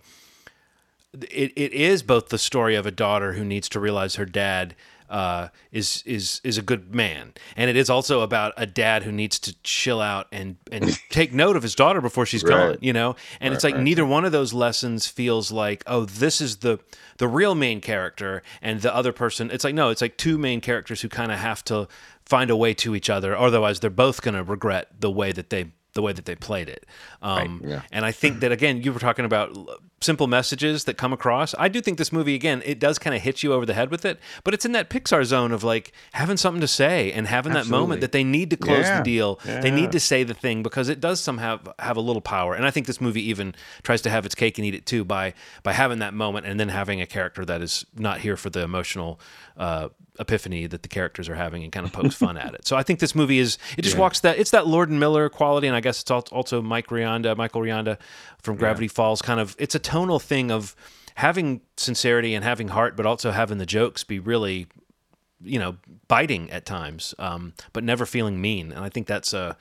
[1.30, 4.74] it, it is both the story of a daughter who needs to realize her dad
[5.10, 9.12] uh, is is is a good man, and it is also about a dad who
[9.12, 12.78] needs to chill out and and take note of his daughter before she's gone.
[12.80, 16.58] You know, and it's like neither one of those lessons feels like oh this is
[16.58, 16.80] the
[17.18, 19.50] the real main character and the other person.
[19.50, 21.86] It's like no, it's like two main characters who kind of have to
[22.24, 25.50] find a way to each other, otherwise they're both going to regret the way that
[25.50, 26.84] they the way that they played it.
[27.22, 27.82] Um, yeah.
[27.92, 29.56] And I think that again, you were talking about
[30.00, 31.54] simple messages that come across.
[31.58, 33.90] I do think this movie again, it does kind of hit you over the head
[33.90, 37.26] with it, but it's in that Pixar zone of like having something to say and
[37.26, 38.98] having that moment that they need to close Yeah.
[38.98, 39.40] the deal.
[39.44, 42.54] They need to say the thing because it does somehow have a little power.
[42.54, 45.04] And I think this movie even tries to have its cake and eat it too
[45.04, 45.32] by
[45.62, 48.60] by having that moment and then having a character that is not here for the
[48.60, 49.18] emotional
[49.56, 49.88] uh,
[50.18, 52.66] epiphany that the characters are having and kind of pokes fun at it.
[52.66, 55.28] So I think this movie is it just walks that it's that Lord and Miller
[55.28, 57.98] quality, and I guess it's also Mike Rianda, Michael Rianda
[58.40, 59.22] from Gravity Falls.
[59.22, 60.76] Kind of it's a tonal thing of
[61.16, 64.66] having sincerity and having heart, but also having the jokes be really
[65.44, 65.76] you know
[66.08, 69.56] biting at times um, but never feeling mean and i think that's a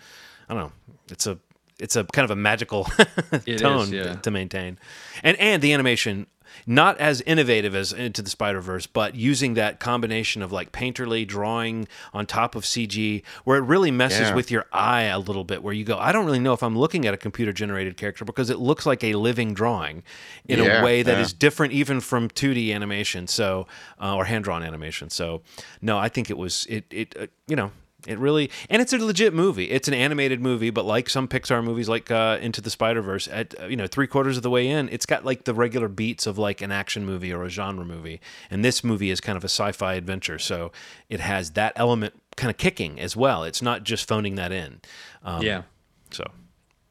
[0.49, 0.71] i don't know
[1.09, 1.37] it's a
[1.79, 2.83] it's a kind of a magical
[3.57, 4.15] tone is, yeah.
[4.15, 4.77] to maintain
[5.23, 6.27] and and the animation
[6.67, 11.25] not as innovative as into the spider verse but using that combination of like painterly
[11.25, 14.35] drawing on top of cg where it really messes Yeah.
[14.35, 16.77] with your eye a little bit where you go i don't really know if i'm
[16.77, 20.03] looking at a computer generated character because it looks like a living drawing
[20.47, 21.37] in Yeah, a way that is yeah.
[21.39, 23.67] different even from 2D animation, so
[24.01, 25.09] uh, or hand drawn animation.
[25.09, 25.41] So
[25.81, 27.71] no, I think it was it it uh, you know
[28.07, 29.69] it really and it's a legit movie.
[29.71, 33.27] It's an animated movie, but like some Pixar movies, like uh, Into the Spider Verse,
[33.27, 35.87] at uh, you know three quarters of the way in, it's got like the regular
[35.87, 39.37] beats of like an action movie or a genre movie, and this movie is kind
[39.37, 40.71] of a sci-fi adventure, so
[41.09, 43.43] it has that element kind of kicking as well.
[43.43, 44.81] It's not just phoning that in.
[45.23, 45.63] Um, yeah.
[46.11, 46.25] So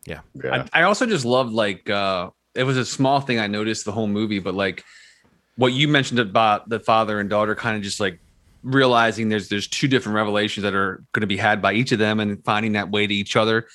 [0.07, 0.21] yeah.
[0.35, 0.67] Yeah.
[0.73, 3.93] I, I also just loved like uh it was a small thing I noticed the
[3.93, 4.85] whole movie, but like
[5.57, 8.19] what you mentioned about the father and daughter kind of just like
[8.63, 11.99] realizing there's there's two different revelations that are going to be had by each of
[11.99, 13.67] them and finding that way to each other.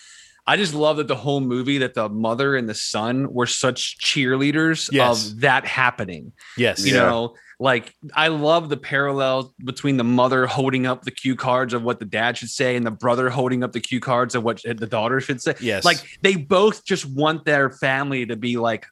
[0.49, 3.97] I just love that the whole movie that the mother and the son were such
[3.99, 5.31] cheerleaders Yes.
[5.31, 6.31] of that happening.
[6.57, 6.85] Yes.
[6.85, 7.01] You Yeah.
[7.09, 11.83] know, like I love the parallels between the mother holding up the cue cards of
[11.83, 14.61] what the dad should say and the brother holding up the cue cards of what
[14.63, 15.53] the daughter should say.
[15.59, 15.83] Yes.
[15.83, 18.85] Like they both just want their family to be like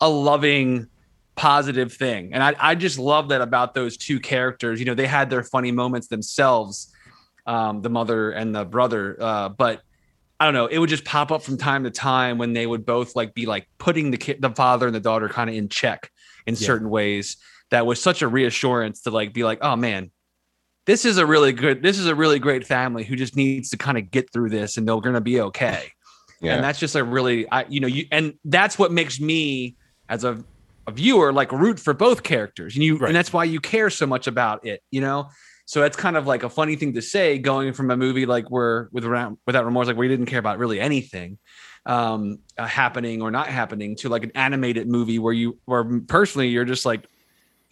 [0.00, 0.86] a loving,
[1.36, 2.32] positive thing.
[2.32, 4.78] And I, I just love that about those two characters.
[4.78, 6.92] You know, they had their funny moments themselves,
[7.46, 9.16] um, the mother and the brother.
[9.20, 9.82] Uh, but
[10.38, 12.84] I don't know, it would just pop up from time to time when they would
[12.84, 15.68] both like be like putting the kid, the father and the daughter kind of in
[15.68, 16.10] check
[16.46, 16.66] in Yeah.
[16.66, 17.36] certain ways.
[17.70, 20.10] That was such a reassurance to like be like, oh man,
[20.86, 23.76] this is a really good, this is a really great family who just needs to
[23.76, 25.90] kind of get through this and they're gonna be okay
[26.40, 26.54] yeah.
[26.54, 29.76] and that's just a really i you know you and that's what makes me
[30.08, 30.42] as a,
[30.86, 33.08] a viewer like root for both characters and you Right.
[33.08, 35.28] and that's why you care so much about it you know
[35.66, 38.50] so that's kind of like a funny thing to say going from a movie like
[38.50, 41.38] where with around without remorse like where you didn't care about really anything
[41.86, 46.48] um uh, happening or not happening to like an animated movie where you where personally
[46.48, 47.06] you're just like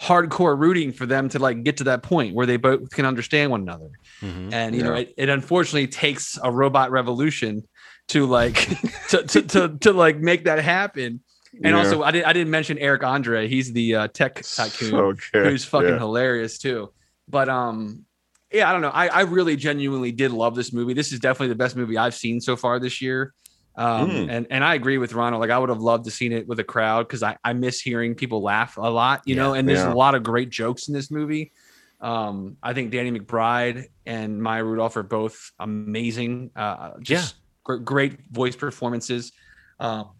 [0.00, 3.50] hardcore rooting for them to like get to that point where they both can understand
[3.50, 3.90] one another
[4.22, 4.52] Mhm.
[4.52, 7.62] and you know it, it unfortunately takes a robot revolution
[8.08, 8.54] to like
[9.10, 11.20] to, to to to like make that happen
[11.54, 11.78] and Yeah.
[11.78, 14.90] also i didn't i didn't mention eric andre he's the uh, tech tycoon
[15.32, 15.44] good.
[15.44, 15.98] who's fucking Yeah.
[15.98, 16.92] hilarious too
[17.28, 18.04] but um
[18.52, 21.48] yeah i don't know I, I really genuinely did love this movie this is definitely
[21.48, 23.34] the best movie i've seen so far this year
[23.76, 24.30] um Mm.
[24.30, 26.58] and and i agree with ronald like i would have loved to seen it with
[26.58, 29.78] a crowd because i i miss hearing people laugh a lot you know and there's
[29.80, 29.92] Yeah.
[29.92, 31.52] a lot of great jokes in this movie
[32.00, 38.18] um i think danny mcbride and maya rudolph are both amazing uh just gr- great
[38.30, 39.32] voice performances
[39.80, 40.10] um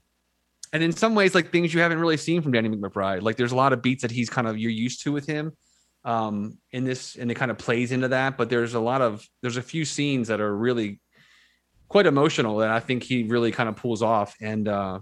[0.73, 3.23] and in some ways like things you haven't really seen from danny mcbride.
[3.23, 5.53] Like there's a lot of beats that he's kind of you're used to with him
[6.05, 8.37] um in this and it kind of plays into that.
[8.37, 11.01] But there's a lot of there's a few scenes that are really
[11.89, 14.35] quite emotional that i think he really kind of pulls off.
[14.41, 15.01] And uh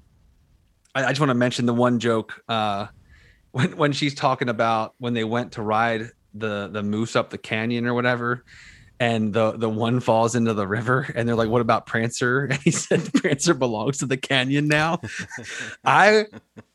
[0.95, 2.87] i, I just want to mention the one joke uh
[3.53, 7.39] when when she's talking about when they went to ride the the moose up the
[7.39, 8.45] canyon or whatever
[9.01, 12.45] and the the one falls into the river and they're like what about prancer?
[12.51, 15.01] And he said prancer belongs to the canyon now.
[15.85, 16.27] I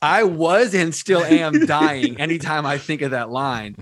[0.02, 3.76] i was and still am dying anytime i think of that line.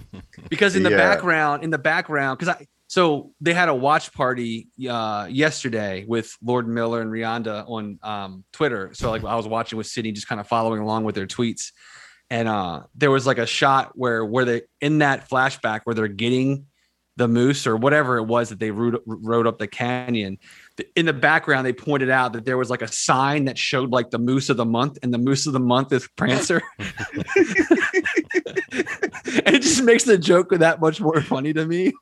[0.50, 0.98] Because in the Yeah.
[0.98, 6.36] background in the background because i so they had a watch party uh yesterday with
[6.44, 8.92] lord miller and rianda on um twitter.
[8.94, 11.72] So like i was watching with sydney just kind of following along with their tweets.
[12.30, 16.08] And uh there was like a shot where where they in that flashback where they're
[16.10, 16.68] getting
[17.16, 20.38] the moose or whatever it was that they rode, rode up the canyon.
[20.96, 24.10] In the background they pointed out that there was like a sign that showed like
[24.10, 26.62] the moose of the month and the moose of the month is prancer.
[26.80, 26.94] And
[29.56, 31.94] it just makes the joke that much more funny to me.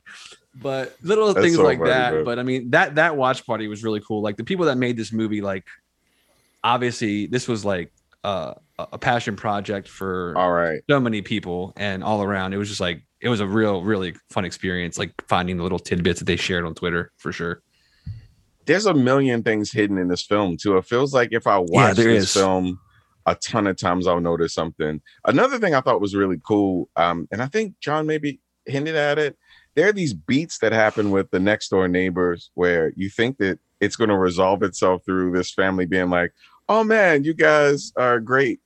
[0.61, 2.13] But little That's things so like funny, that.
[2.13, 2.23] man.
[2.25, 4.21] but i mean that that watch party was really cool.
[4.21, 5.65] Like the people that made this movie like
[6.63, 7.91] obviously this was like
[8.23, 10.81] uh, a passion project for All right.
[10.89, 12.53] so many people and all around.
[12.53, 15.79] It was just like it was a real really fun experience like finding the little
[15.79, 17.61] tidbits that they shared on twitter for sure
[18.65, 20.77] There's a million things hidden in this film too.
[20.77, 22.33] It feels like if I watch there this is.
[22.33, 22.79] film
[23.25, 25.01] a ton of times I'll notice something.
[25.25, 29.19] Another thing I thought was really cool, um, and I think John maybe hinted at
[29.19, 29.37] it.
[29.75, 33.59] There are these beats that happen with the next door neighbors where you think that
[33.79, 36.33] it's going to resolve itself through this family being like,
[36.67, 38.59] "Oh man, you guys are great."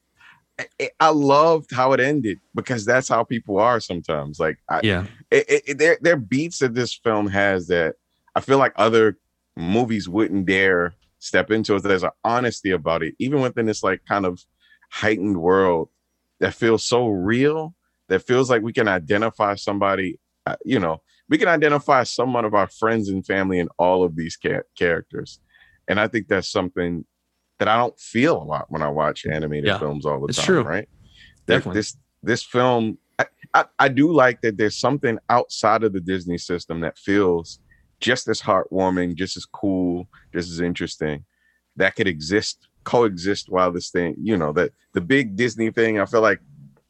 [0.60, 4.39] I, I loved how it ended because that's how people are sometimes.
[4.39, 5.06] Like, I, Yeah.
[5.32, 7.95] it, it, it- there, there are beats that this film has that
[8.36, 9.18] I feel like other
[9.58, 11.80] movies wouldn't dare step into.
[11.80, 14.41] There's an honesty about it, even within this like kind of
[14.91, 15.89] heightened world
[16.39, 17.76] that feels so real.
[18.08, 20.20] That feels like we can identify somebody.
[20.45, 24.16] Uh, you know, we can identify someone of our friends and family in all of
[24.16, 25.39] these ca- characters,
[25.88, 27.03] and I think that's something
[27.60, 30.38] that I don't feel a lot when I watch animated Yeah, films all the it's
[30.38, 30.45] time.
[30.45, 30.64] true.
[30.64, 30.89] Right?
[31.47, 31.80] That- Definitely.
[31.80, 36.38] This this film I, I, I do like that there's something outside of the Disney
[36.38, 37.60] system that feels
[38.01, 41.24] just as heartwarming, just as cool, just as interesting
[41.78, 46.06] that could exist, coexist while this thing, you know, that the big Disney thing, I
[46.06, 46.39] feel like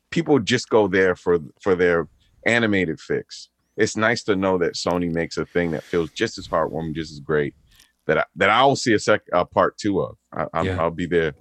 [0.10, 2.08] people just go there for for their
[2.46, 3.50] animated fix.
[3.78, 7.12] It's nice to know that Sony makes a thing that feels just as heartwarming, just
[7.12, 7.54] as great.
[8.08, 10.18] That I, that I will see a sec uh, part two of.
[10.32, 10.82] I, I'm, Yeah.
[10.82, 11.34] I'll be there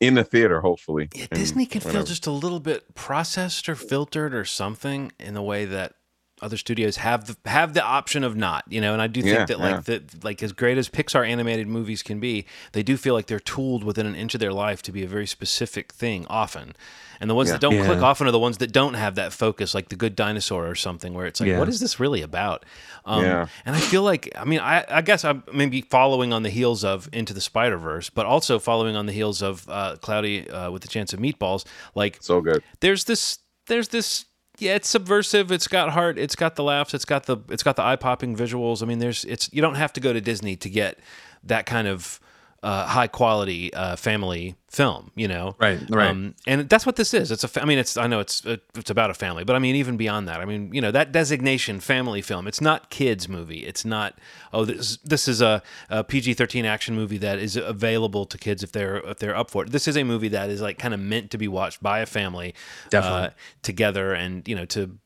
[0.00, 1.08] in the theater, hopefully.
[1.14, 5.42] Yeah, Disney can feel just a little bit processed or filtered or something in the
[5.42, 5.94] way that
[6.42, 8.92] other studios have the have the option of not, you know.
[8.92, 9.64] And I do think Yeah, that yeah.
[9.74, 13.26] like that like as great as Pixar animated movies can be, they do feel like
[13.26, 16.74] they're tooled within an inch of their life to be a very specific thing often.
[17.18, 17.54] And the ones Yeah.
[17.54, 20.14] that don't click often are the ones that don't have that focus, like the Good
[20.14, 21.58] Dinosaur or something, where it's like, Yeah.
[21.58, 22.66] what is this really about?
[23.06, 23.46] Um, Yeah.
[23.64, 26.84] And I feel like, I mean, I, I guess I'm maybe following on the heels
[26.84, 30.70] of Into the Spider Verse, but also following on the heels of uh, Cloudy uh,
[30.70, 31.64] with the Chance of Meatballs.
[31.94, 32.62] Like, so good.
[32.80, 34.26] there's this, there's this.
[34.58, 35.52] Yeah, it's subversive.
[35.52, 36.18] It's got heart.
[36.18, 36.94] It's got the laughs.
[36.94, 38.82] It's got the it's got the eye popping visuals.
[38.82, 40.98] I mean, there's it's you don't have to go to Disney to get
[41.44, 42.20] that kind of
[42.66, 45.12] uh, high quality uh, family film.
[45.14, 46.10] You know, Right, right.
[46.10, 47.30] Um, and that's what this is.
[47.30, 47.48] It's a.
[47.48, 47.96] Fa- I mean, it's.
[47.96, 48.44] I know it's.
[48.74, 50.40] It's about a family, but I mean, even beyond that.
[50.40, 52.48] I mean, you know, that designation, family film.
[52.48, 53.64] It's not kids movie.
[53.64, 54.18] It's not.
[54.52, 54.96] Oh, this.
[55.04, 58.96] This is a, a PG thirteen action movie that is available to kids if they're
[58.98, 59.70] if they're up for it.
[59.70, 62.06] This is a movie that is like kind of meant to be watched by a
[62.06, 62.52] family,
[62.90, 63.28] Definitely.
[63.28, 63.30] uh,
[63.62, 64.98] together, and you know to.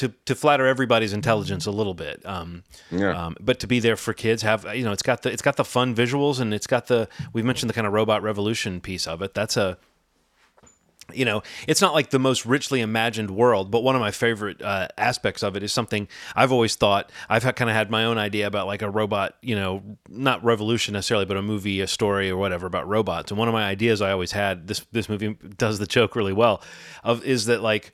[0.00, 3.26] To, to flatter everybody's intelligence a little bit, um, Yeah.
[3.26, 5.56] um, but to be there for kids, have you know, it's got the it's got
[5.56, 9.06] the fun visuals and it's got the we've mentioned the kind of robot revolution piece
[9.06, 9.34] of it.
[9.34, 9.76] That's a
[11.12, 14.62] you know, it's not like the most richly imagined world, but one of my favorite
[14.62, 17.10] uh, aspects of it is something I've always thought.
[17.28, 20.92] I've kind of had my own idea about like a robot, you know, not revolution
[20.94, 23.32] necessarily, but a movie, a story, or whatever about robots.
[23.32, 26.32] And one of my ideas I always had this this movie does the joke really
[26.32, 26.62] well,
[27.04, 27.92] of is that like.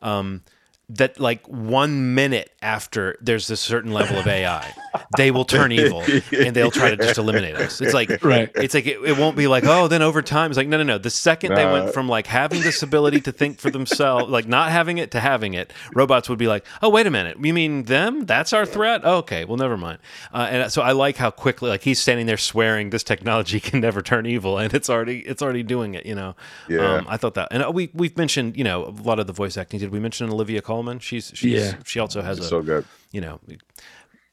[0.00, 0.42] Um,
[0.88, 4.74] that like one minute after there's a certain level of AI,
[5.16, 6.02] they will turn evil
[6.32, 7.80] and they'll try to just eliminate us.
[7.80, 8.50] It's like Right.
[8.54, 10.82] It's like it, it won't be like oh then over time it's like no no
[10.82, 10.98] no.
[10.98, 14.70] The second they went from like having this ability to think for themselves, like not
[14.70, 17.84] having it to having it, robots would be like oh wait a minute, you mean
[17.84, 18.26] them?
[18.26, 19.00] That's our threat?
[19.04, 19.98] Oh, okay, well never mind.
[20.32, 23.80] Uh, and so I like how quickly like he's standing there swearing this technology can
[23.80, 26.04] never turn evil and it's already it's already doing it.
[26.04, 26.36] You know.
[26.68, 26.96] Yeah.
[26.96, 29.32] Um, I thought that, and uh, we we've mentioned you know a lot of the
[29.32, 29.80] voice acting.
[29.80, 30.98] Did we mention Olivia Colman?
[30.98, 31.74] She's she's Yeah.
[31.84, 32.84] she also has a so good.
[33.12, 33.38] you know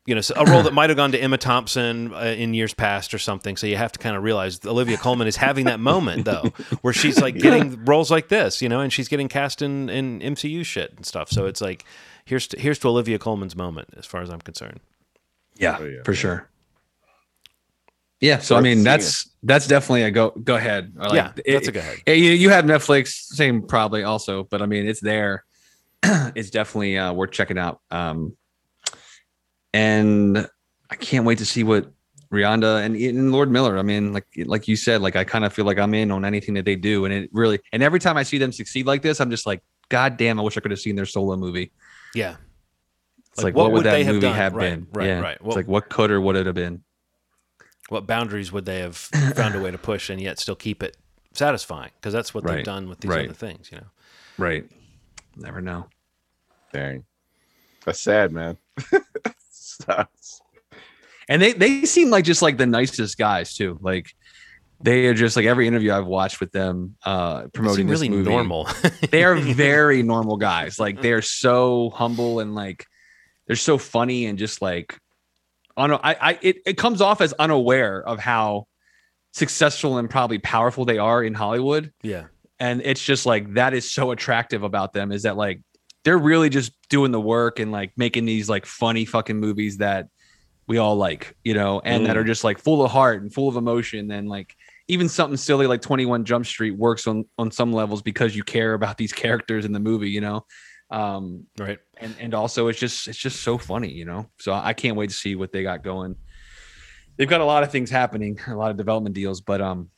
[0.06, 3.14] you know a role that might have gone to Emma Thompson uh, in years past
[3.14, 3.58] or something.
[3.58, 6.44] So you have to kind of realize Olivia Colman is having that moment though,
[6.82, 10.20] where she's like getting roles like this, you know, and she's getting cast in in
[10.22, 11.30] MCU shit and stuff.
[11.30, 11.86] So it's like
[12.26, 14.80] here's to, here's to Olivia Colman's moment as far as I'm concerned.
[15.58, 16.04] Yeah, Oh, yeah.
[16.06, 16.48] for sure.
[18.22, 18.84] Yeah, so I mean seeing.
[18.84, 20.94] that's that's definitely a go go ahead.
[20.96, 21.98] Like, yeah, it- that's a go ahead.
[22.08, 25.46] Yeah, you, you have Netflix, same probably also, but I mean it's there.
[26.36, 27.82] it's definitely uh, worth checking out.
[27.92, 28.36] Um,
[29.74, 30.50] and
[30.90, 31.92] I can't wait to see what
[32.32, 33.78] Rianda and, and Lord Miller.
[33.78, 36.26] I mean, like like you said, like I kind of feel like I'm in on
[36.26, 37.60] anything that they do, and it really.
[37.72, 40.40] And every time I see them succeed like this, I'm just like, God damn!
[40.40, 41.72] I wish I could have seen their solo movie.
[42.16, 42.38] Yeah,
[43.30, 44.88] It's Like, like, what what, would would that they have movie have, Right, been?
[44.92, 45.20] right, yeah.
[45.20, 45.38] right.
[45.44, 46.84] It's like what could or would it have been?
[47.90, 50.96] what boundaries would they have found a way to push and yet still keep it
[51.34, 51.92] satisfying?
[51.96, 53.26] Because that's what they've done with these right.
[53.26, 53.88] other things, you know.
[54.38, 54.64] Right.
[55.36, 55.88] Never know.
[56.74, 57.06] Dang.
[57.86, 58.58] That's sad, man.
[59.50, 60.42] Sucks.
[61.28, 63.78] And they they seem like just like the nicest guys too.
[63.82, 64.12] Like
[64.82, 68.30] they are just like every interview I've watched with them uh promoting this really movie.
[68.30, 68.68] normal.
[69.12, 70.80] They are very normal guys.
[70.80, 72.86] Like they're so humble and like
[73.48, 74.98] they're so funny and just like
[75.78, 78.68] on I, I it, it comes off as unaware of how
[79.32, 81.94] successful and probably powerful they are in Hollywood.
[82.02, 82.26] yeah.
[82.60, 85.62] And it's just like that is so attractive about them is that like
[86.06, 90.08] they're really just doing the work and like making these like funny fucking movies that
[90.68, 92.20] we all like you know and that Mm.
[92.20, 94.56] are just like full of heart and full of emotion and like
[94.88, 98.74] even something silly like 21 Jump Street works on on some levels because you care
[98.74, 100.46] about these characters in the movie, you know.
[100.92, 101.78] Um, Right.
[102.00, 104.28] and and also it's just it's just so funny, you know.
[104.40, 106.16] So I can't wait to see what they got going.
[107.18, 109.90] They've got a lot of things happening, a lot of development deals, but um,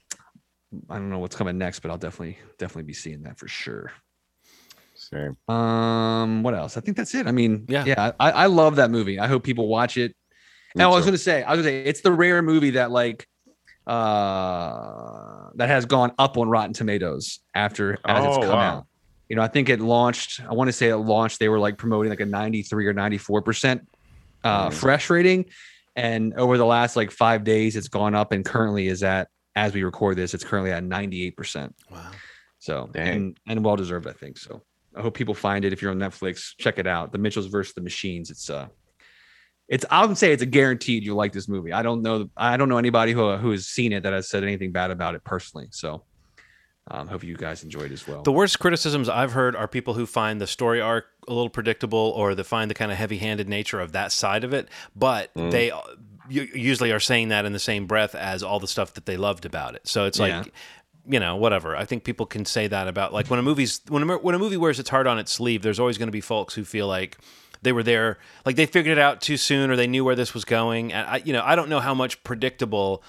[0.89, 3.91] I don't know what's coming next, but I'll definitely definitely be seeing that for sure.
[4.95, 5.36] Same.
[5.47, 6.78] Um, what else?
[6.78, 7.28] I think that's it.
[7.28, 7.84] I mean, Yeah.
[7.86, 9.19] yeah, I, I love that movie.
[9.19, 10.11] I hope people watch it.
[10.76, 12.91] Me Now I was gonna say, I was gonna say it's the rare movie that
[12.91, 13.28] like
[13.88, 18.78] uh that has gone up on Rotten Tomatoes after as it's Oh, come wow.
[18.78, 18.88] out.
[19.30, 21.78] You know, I think it launched, I want to say it launched, they were like
[21.78, 23.88] promoting like a 93 or 94 percent
[24.43, 24.74] uh Mhm.
[24.74, 25.45] fresh rating.
[25.95, 29.74] And over the last like five days, it's gone up and currently is at as
[29.74, 31.76] we record this, it's currently at 98 percent.
[31.91, 32.12] Wow.
[32.60, 33.08] So Dang.
[33.08, 34.38] and and well deserved, I think.
[34.38, 34.62] So
[34.95, 35.74] I hope people find it.
[35.74, 37.12] If you're on Netflix, check it out.
[37.12, 38.30] The Mitchells versus the Machines.
[38.30, 38.68] It's uh
[39.68, 41.72] it's I would say it's a guaranteed you'll like this movie.
[41.74, 44.43] I don't know I don't know anybody who who has seen it that has said
[44.43, 45.68] anything bad about it personally.
[45.72, 46.04] So
[46.89, 48.22] um hope you guys enjoyed as well.
[48.24, 52.14] The worst criticisms I've heard are people who find the story arc a little predictable
[52.16, 55.52] or they find the kind of heavy-handed nature of that side of it, but Mm.
[55.52, 55.80] they u-
[56.32, 59.46] usually are saying that in the same breath as all the stuff that they loved
[59.46, 59.88] about it.
[59.88, 60.44] So it's like Yeah.
[61.08, 61.76] you know, whatever.
[61.76, 64.40] I think people can say that about like when a movie's when a, when a
[64.40, 66.88] movie wears its heart on its sleeve, there's always going to be folks who feel
[66.88, 67.18] like
[67.64, 70.34] they were there, like they figured it out too soon or they knew where this
[70.34, 70.92] was going.
[70.94, 73.04] And I, you know, I don't know how much predictable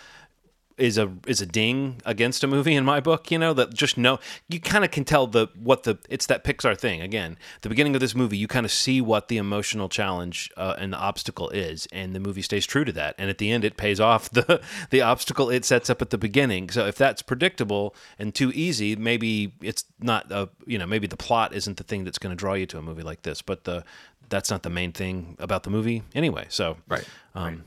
[0.83, 3.97] is a is a ding against a movie in my book you know that just
[3.97, 4.18] know
[4.49, 7.01] you kind of can tell the what the it's that pixar thing.
[7.01, 10.74] Again the beginning of this movie you kind of see what the emotional challenge uh,
[10.78, 13.14] and the obstacle is and the movie stays true to that.
[13.16, 14.61] And at the end it pays off the
[14.91, 16.68] the obstacle it sets up at the beginning.
[16.70, 21.16] So if that's predictable and too easy maybe it's not a you know maybe the
[21.16, 23.62] plot isn't the thing that's going to draw you to a movie like this but
[23.62, 23.85] the
[24.30, 26.47] that's not the main thing about the movie anyway.
[26.49, 27.07] So right.
[27.37, 27.62] um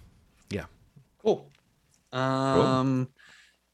[0.49, 0.66] yeah.
[1.22, 1.47] Cool.
[2.16, 3.09] Um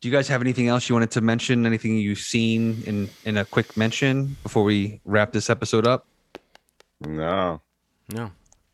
[0.01, 1.65] do you guys have anything else you wanted to mention?
[1.65, 6.07] Anything you've seen in in a quick mention before we wrap this episode up?
[7.01, 7.61] No,
[8.11, 8.31] no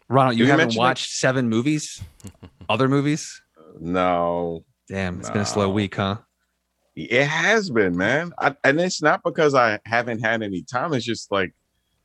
[0.09, 0.83] Ronald, you Did haven't mention it?
[0.83, 2.01] watched seven movies?
[2.69, 3.41] Other movies?
[3.79, 4.63] no.
[4.87, 6.17] Damn, it's been a slow week, huh?
[6.95, 8.31] It has been, man.
[8.39, 10.93] I, and it's not because I haven't had any time.
[10.93, 11.53] It's just like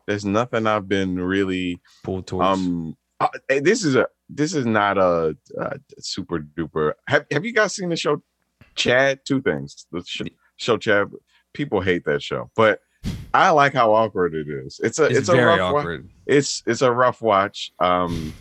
[0.07, 1.81] there's nothing I've been really.
[2.03, 2.59] Pulled towards.
[2.59, 6.93] Um, uh, eh, this is a this is not a, uh super duper.
[7.09, 8.23] Have Have you guys seen the show
[8.75, 9.21] Chad?
[9.25, 9.87] Two things.
[9.93, 11.11] The sh- show Chad.
[11.53, 12.81] People hate that show, but
[13.35, 14.81] I like how awkward it is.
[14.83, 16.09] It's a it's, it's, a rough wa- awkward.
[16.27, 17.73] it's it's a rough watch.
[17.79, 18.33] Um,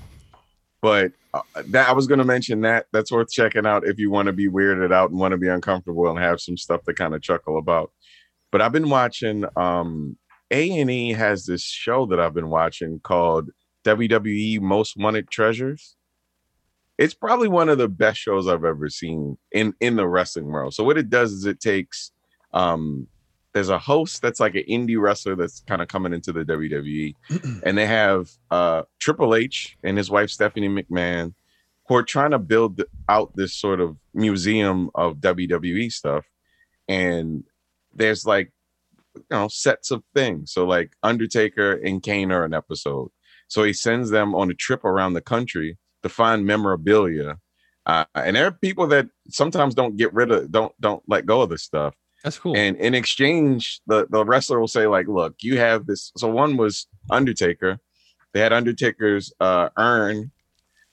[0.81, 4.09] but uh, that I was going to mention that that's worth checking out if you
[4.11, 6.93] want to be weirded out and want to be uncomfortable and have some stuff to
[6.93, 7.91] kind of chuckle about.
[8.51, 9.45] But I've been watching.
[9.55, 10.17] Um,
[10.51, 13.49] A and E has this show that I've been watching called
[13.83, 15.95] WWE Most Wanted Treasures.
[16.97, 20.73] It's probably one of the best shows I've ever seen in in the wrestling world.
[20.73, 22.11] So what it does is it takes
[22.53, 23.07] um
[23.53, 27.15] there's a host that's like an indie wrestler that's kind of coming into the WWE
[27.65, 31.33] and they have uh Triple H and his wife Stephanie McMahon
[31.87, 36.25] who are trying to build out this sort of museum of WWE stuff
[36.87, 37.43] and
[37.93, 38.51] there's like
[39.15, 43.11] you know sets of things so like Undertaker and Kane are an episode
[43.51, 47.37] so he sends them on a trip around the country to find memorabilia
[47.85, 51.41] uh, and there are people that sometimes don't get rid of don't don't let go
[51.41, 51.93] of this stuff
[52.23, 52.55] That's cool.
[52.55, 56.11] and in exchange, the, the wrestler will say, like, look, you have this.
[56.15, 57.79] So one was Undertaker.
[58.33, 60.31] They had Undertaker's uh urn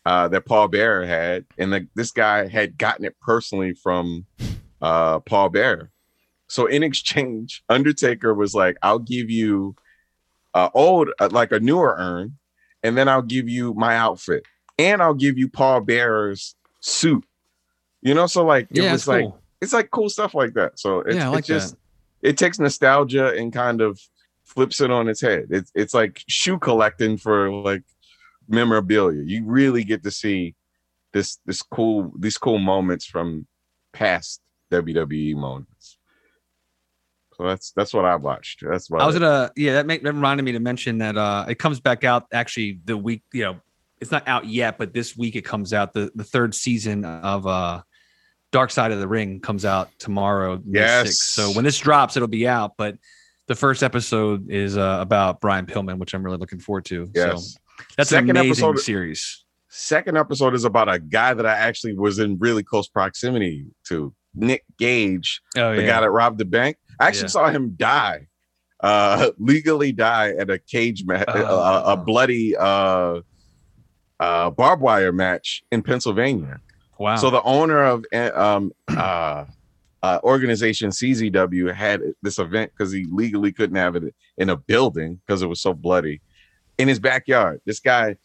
[0.07, 4.25] uh that Paul Bearer had, and the, this guy had gotten it personally from
[4.81, 5.91] uh Paul Bearer.
[6.49, 9.77] So in exchange, Undertaker was like, I'll give you
[10.55, 12.39] uh old uh, like a newer urn,
[12.83, 14.45] and then I'll give you my outfit,
[14.79, 17.25] and I'll give you Paul Bearer's suit.
[18.03, 19.41] You know, so like it yeah, was it's like cool.
[19.61, 20.79] it's like cool stuff like that.
[20.79, 21.77] So it's, Yeah, like it's just
[22.23, 24.01] it takes nostalgia and kind of
[24.45, 25.47] flips it on its head.
[25.51, 27.83] It's it's like shoe collecting for like
[28.49, 29.23] memorabilia.
[29.25, 30.55] You really get to see
[31.13, 33.47] this this cool these cool moments from
[33.93, 35.78] past WWE moments.
[37.39, 38.65] So that's that's what I watched.
[38.69, 41.47] That's what I was gonna, yeah, that, make, that reminded me to mention that uh
[41.49, 43.57] it comes back out actually the week, you know,
[44.01, 45.93] it's not out yet, but this week it comes out.
[45.93, 47.83] The the third season of uh
[48.51, 50.61] Dark Side of the Ring comes out tomorrow.
[50.67, 51.09] Yes.
[51.09, 51.13] 6th.
[51.15, 52.73] So when this drops, it'll be out.
[52.77, 52.97] But
[53.47, 57.09] the first episode is uh, about Brian Pillman, which I'm really looking forward to.
[57.15, 57.55] yes.
[57.55, 57.61] So
[57.97, 59.45] that's Second an amazing episode- series.
[59.69, 64.13] Second episode is about a guy that I actually was in really close proximity to,
[64.35, 66.77] Nick Gage, Oh the guy that robbed the bank.
[67.01, 67.27] I actually Yeah.
[67.29, 68.27] saw him die,
[68.81, 71.59] uh, legally die at a cage match, Oh.
[71.59, 73.21] a, a bloody uh,
[74.21, 76.61] uh, barbed wire match in Pennsylvania.
[76.99, 77.17] wow.
[77.17, 79.45] So the owner of uh, um, uh,
[80.03, 85.21] uh, organization CZW had this event because he legally couldn't have it in a building
[85.27, 86.21] because it was so bloody
[86.79, 87.61] in his backyard.
[87.67, 88.17] This guy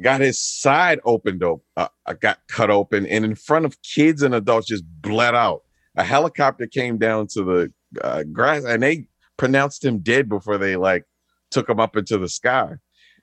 [0.00, 4.22] got his side opened up, uh, uh, got cut open, and in front of kids
[4.22, 5.62] and adults, just bled out.
[5.96, 10.76] A helicopter came down to the uh, grass, and they pronounced him dead before they
[10.76, 11.04] like
[11.50, 12.74] took him up into the sky.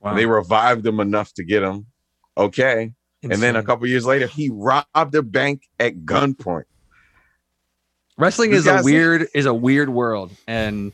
[0.01, 0.13] Wow.
[0.15, 1.87] They revived him enough to get him
[2.37, 2.93] okay.
[3.21, 6.63] And then a couple years later, he robbed a bank at gunpoint.
[8.17, 10.91] wrestling is a weird is a weird world and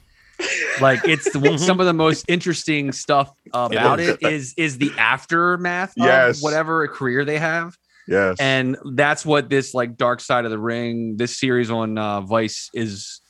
[0.82, 1.32] like it's
[1.66, 6.42] some of the most interesting stuff about it is is the aftermath of Yes.
[6.42, 7.76] whatever career they have
[8.08, 8.38] Yes.
[8.40, 12.70] and that's what this like dark side of the ring this series on uh, vice
[12.74, 13.22] is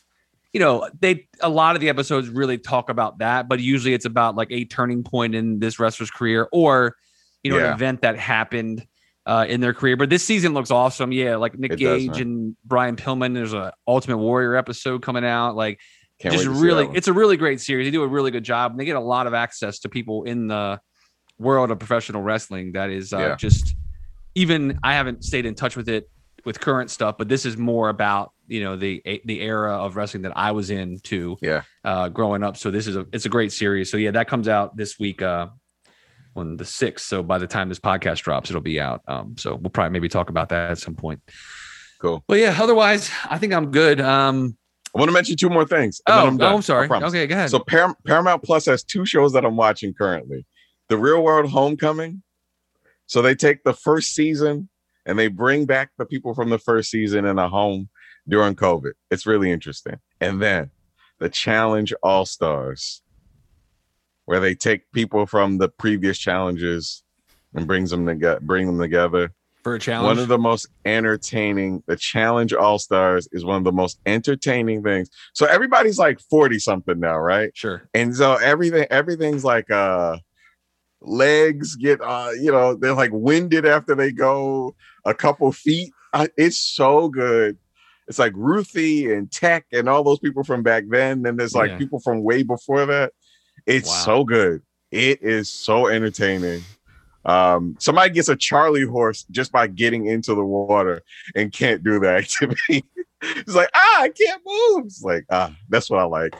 [0.55, 4.05] you know they a lot of the episodes really talk about that but usually it's
[4.05, 6.95] about like a turning point in this wrestler's career or
[7.43, 7.67] you know Yeah.
[7.67, 8.87] an event that happened
[9.25, 12.21] uh, in their career but this season looks awesome yeah like nick It gage man.
[12.21, 15.81] and brian pillman there's a ultimate warrior episode coming out like
[16.19, 18.31] Can't just wait to see really it's a really great series they do a really
[18.31, 20.79] good job and they get a lot of access to people in the
[21.37, 23.35] world of professional wrestling that is uh, Yeah.
[23.35, 23.75] just
[24.35, 26.09] even i haven't stayed in touch with it
[26.45, 30.23] with current stuff but this is more about you know the the era of wrestling
[30.23, 31.63] that i was in too Yeah.
[31.83, 34.47] uh growing up so this is a it's a great series so yeah that comes
[34.47, 35.47] out this week uh
[36.35, 39.55] on the 6th so by the time this podcast drops it'll be out um so
[39.55, 41.21] we'll probably maybe talk about that at some point
[42.01, 42.23] Cool.
[42.27, 44.57] but yeah otherwise i think i'm good um
[44.93, 45.99] I want to mention two more things.
[46.07, 49.33] oh, I'm oh i'm sorry okay go ahead So Param- Paramount Plus has two shows
[49.33, 50.45] that I'm watching currently.
[50.87, 52.23] The Real World Homecoming.
[53.05, 54.69] So they take the first season
[55.05, 57.89] and they bring back the people from the first season in a home
[58.27, 58.93] during COVID.
[59.11, 59.99] It's really interesting.
[60.19, 60.71] And then
[61.19, 63.01] the Challenge All Stars,
[64.25, 67.03] where they take people from the previous challenges
[67.53, 69.31] and brings them together, bring them together.
[69.63, 73.63] for a challenge One of the most entertaining, the Challenge All Stars is one of
[73.63, 75.09] the most entertaining things.
[75.33, 77.51] So everybody's like 40 something now, right?
[77.53, 80.17] sure And so everything, everything's like uh
[81.01, 84.75] legs get uh, you know, they're like winded after they go
[85.05, 85.91] a couple feet.
[86.37, 87.57] It's so good.
[88.07, 91.23] It's like Ruthie and Teck and all those people from back then.
[91.23, 91.77] Then there's like Yeah.
[91.77, 93.13] people from way before that.
[93.65, 94.05] It's Wow.
[94.05, 94.61] so good.
[94.91, 96.61] It is so entertaining.
[97.25, 101.01] Um, somebody gets a Charlie horse just by getting into the water
[101.35, 102.85] and can't do the activity.
[103.21, 104.85] it's like, ah, I can't move.
[104.85, 106.35] It's like, ah, that's what I like.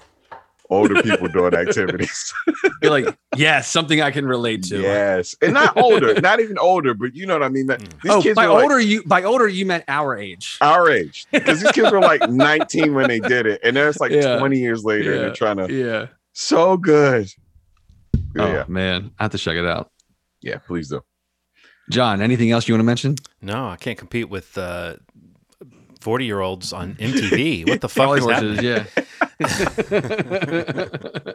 [0.70, 2.34] Older people doing activities.
[2.82, 4.82] You're like, yes, something I can relate to.
[4.82, 5.36] yes.
[5.42, 7.68] And not older, not even older, but you know what I mean?
[7.68, 8.02] That Mm.
[8.02, 10.58] these oh, kids by were like older you by older you meant our age.
[10.62, 11.28] our age.
[11.32, 13.62] Because these kids were like 19 when they did it.
[13.64, 14.38] And then it's like Yeah.
[14.40, 16.08] 20 years later and they're trying to Yeah.
[16.34, 17.30] so good.
[18.38, 18.64] Oh Yeah.
[18.68, 19.92] man, I have to check it out.
[20.42, 21.02] Yeah, please do.
[21.92, 23.16] John, anything else you want to mention?
[23.42, 24.96] No, I can't compete with uh,
[26.06, 27.68] forty-year-olds on MTV.
[27.68, 28.88] What the fuck is horses, that?
[31.18, 31.34] yeah.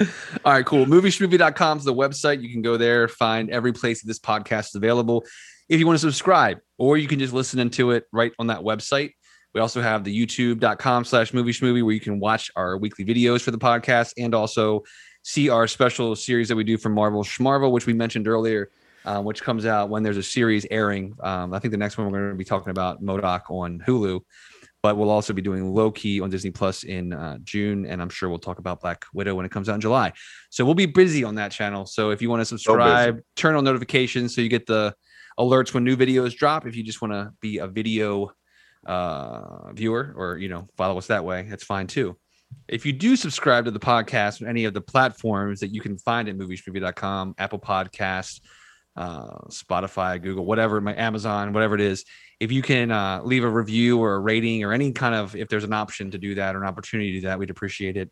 [0.44, 0.86] All right, cool.
[0.86, 2.40] Movieschmovie.com is the website.
[2.40, 5.24] You can go there, find every place that this podcast is available.
[5.68, 8.60] If you want to subscribe, or you can just listen into it right on that
[8.60, 9.12] website.
[9.54, 13.42] We also have the youtube.com slash movie schmovie where you can watch our weekly videos
[13.42, 14.84] for the podcast and also
[15.22, 18.70] see our special series that we do for Marvel Schmarvel, which we mentioned earlier,
[19.04, 21.14] uh, which comes out when there's a series airing.
[21.20, 23.44] Um, I think the next one we're going to be talking about M.O.D.O.K.
[23.48, 24.20] on Hulu,
[24.82, 28.28] but we'll also be doing Loki on Disney Plus in uh, June, and I'm sure
[28.28, 30.12] we'll talk about Black Widow when it comes out in July.
[30.50, 31.86] So we'll be busy on that channel.
[31.86, 34.94] So if you want to subscribe, turn on notifications so you get the
[35.38, 36.66] alerts when new videos drop.
[36.66, 38.32] If you just want to be a video
[38.86, 42.16] uh, viewer or you know follow us that way, that's fine too.
[42.66, 45.98] If you do subscribe to the podcast on any of the platforms that you can
[45.98, 48.40] find at movieschmovie.com, Apple Podcasts,
[48.98, 52.04] uh, Spotify, Google, whatever, my Amazon, whatever it is,
[52.40, 55.48] if you can uh, leave a review or a rating or any kind of, if
[55.48, 58.10] there's an option to do that or an opportunity to do that, we'd appreciate it.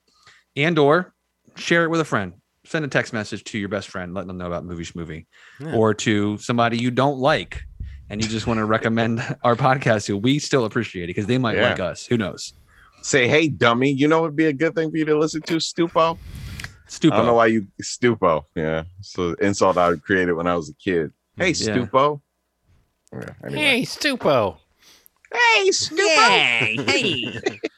[0.57, 1.13] And or
[1.57, 2.35] share it with a friend.
[2.65, 5.27] Send a text message to your best friend, letting them know about Movie Schmovie,
[5.61, 5.75] Yeah.
[5.75, 7.63] or to somebody you don't like
[8.09, 10.17] and you just want to recommend our podcast to.
[10.17, 11.71] We still appreciate it because they might Yeah.
[11.71, 12.07] like us.
[12.07, 12.53] Who knows?
[13.03, 15.57] Say, hey, dummy, you know it'd be a good thing for you to listen to?
[15.57, 16.19] Stupo.
[16.89, 17.13] Stupo.
[17.13, 18.45] I don't know why you Stupo.
[18.55, 18.85] Yeah.
[19.01, 21.13] So insult I created when I was a kid.
[21.37, 21.53] Hey, Yeah.
[21.77, 22.21] Stupo.
[23.13, 23.61] Yeah, anyway.
[23.63, 24.59] Hey, Stupo.
[25.33, 26.91] Hey, Stupo.
[26.91, 27.61] Hey.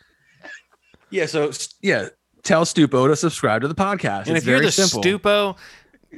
[1.10, 1.24] Yeah.
[1.24, 1.50] So
[1.80, 2.08] yeah,
[2.42, 4.26] tell Stupo to subscribe to the podcast.
[4.26, 5.02] And it's if you're the simple.
[5.02, 5.56] Stupo,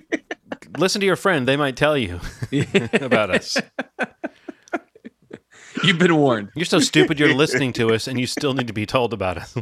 [0.78, 1.46] listen to your friend.
[1.46, 2.18] They might tell you
[2.94, 3.56] about us.
[5.84, 6.50] You've been warned.
[6.56, 7.20] You're so stupid.
[7.20, 9.56] You're listening to us, and you still need to be told about us.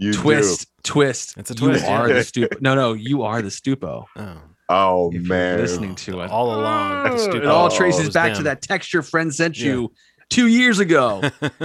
[0.00, 1.36] You twist, twist.
[1.36, 1.82] It's a twist.
[1.82, 2.14] You twist, are the
[2.54, 2.60] Stupo.
[2.60, 4.06] No, no, you are the Stupo.
[4.16, 4.36] Oh.
[4.72, 5.52] Oh If man.
[5.58, 6.30] you're listening to us.
[6.30, 7.04] all along.
[7.04, 9.58] the Oh, Stupo it all Oh, traces was back to that text your friend sent
[9.58, 9.66] Yeah.
[9.66, 9.92] you
[10.30, 11.20] two years ago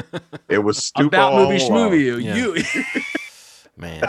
[0.50, 1.08] It was stupid.
[1.08, 1.92] about all movie along.
[1.92, 2.02] schmovie.
[2.02, 2.36] You, Yeah.
[2.36, 2.64] you
[3.78, 4.04] Man.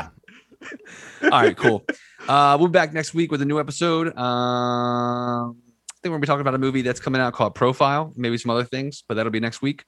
[1.23, 1.85] All right, cool.
[2.29, 4.17] Uh, we'll be back next week with a new episode.
[4.17, 8.13] Um, I think we're gonna be talking about a movie that's coming out called Profile,
[8.17, 9.85] maybe some other things, but that'll be next week.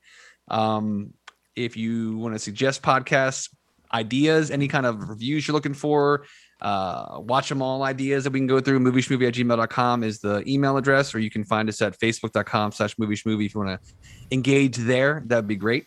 [0.49, 1.15] Um,
[1.57, 3.49] if you want to suggest podcasts,
[3.93, 6.25] ideas, any kind of reviews you're looking for,
[6.61, 8.81] uh, watch them all ideas that we can go through.
[8.81, 12.97] Movieschmovie at gmail.com is the email address, or you can find us at facebook.com slash
[12.97, 13.95] movieschmovie if you want to
[14.31, 15.23] engage there.
[15.27, 15.87] That'd be great.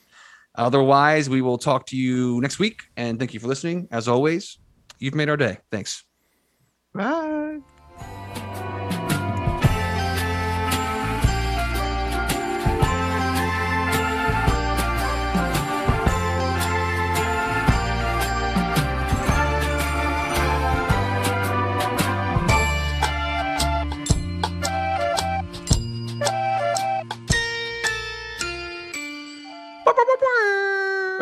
[0.55, 2.81] Otherwise, we will talk to you next week.
[2.97, 3.87] And thank you for listening.
[3.91, 4.57] As always,
[4.99, 5.57] you've made our day.
[5.71, 6.03] Thanks.
[6.93, 7.59] Bye.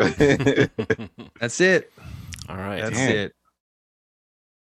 [1.40, 1.92] That's it.
[2.48, 2.80] All right.
[2.80, 3.16] That's Damn.
[3.16, 3.34] it.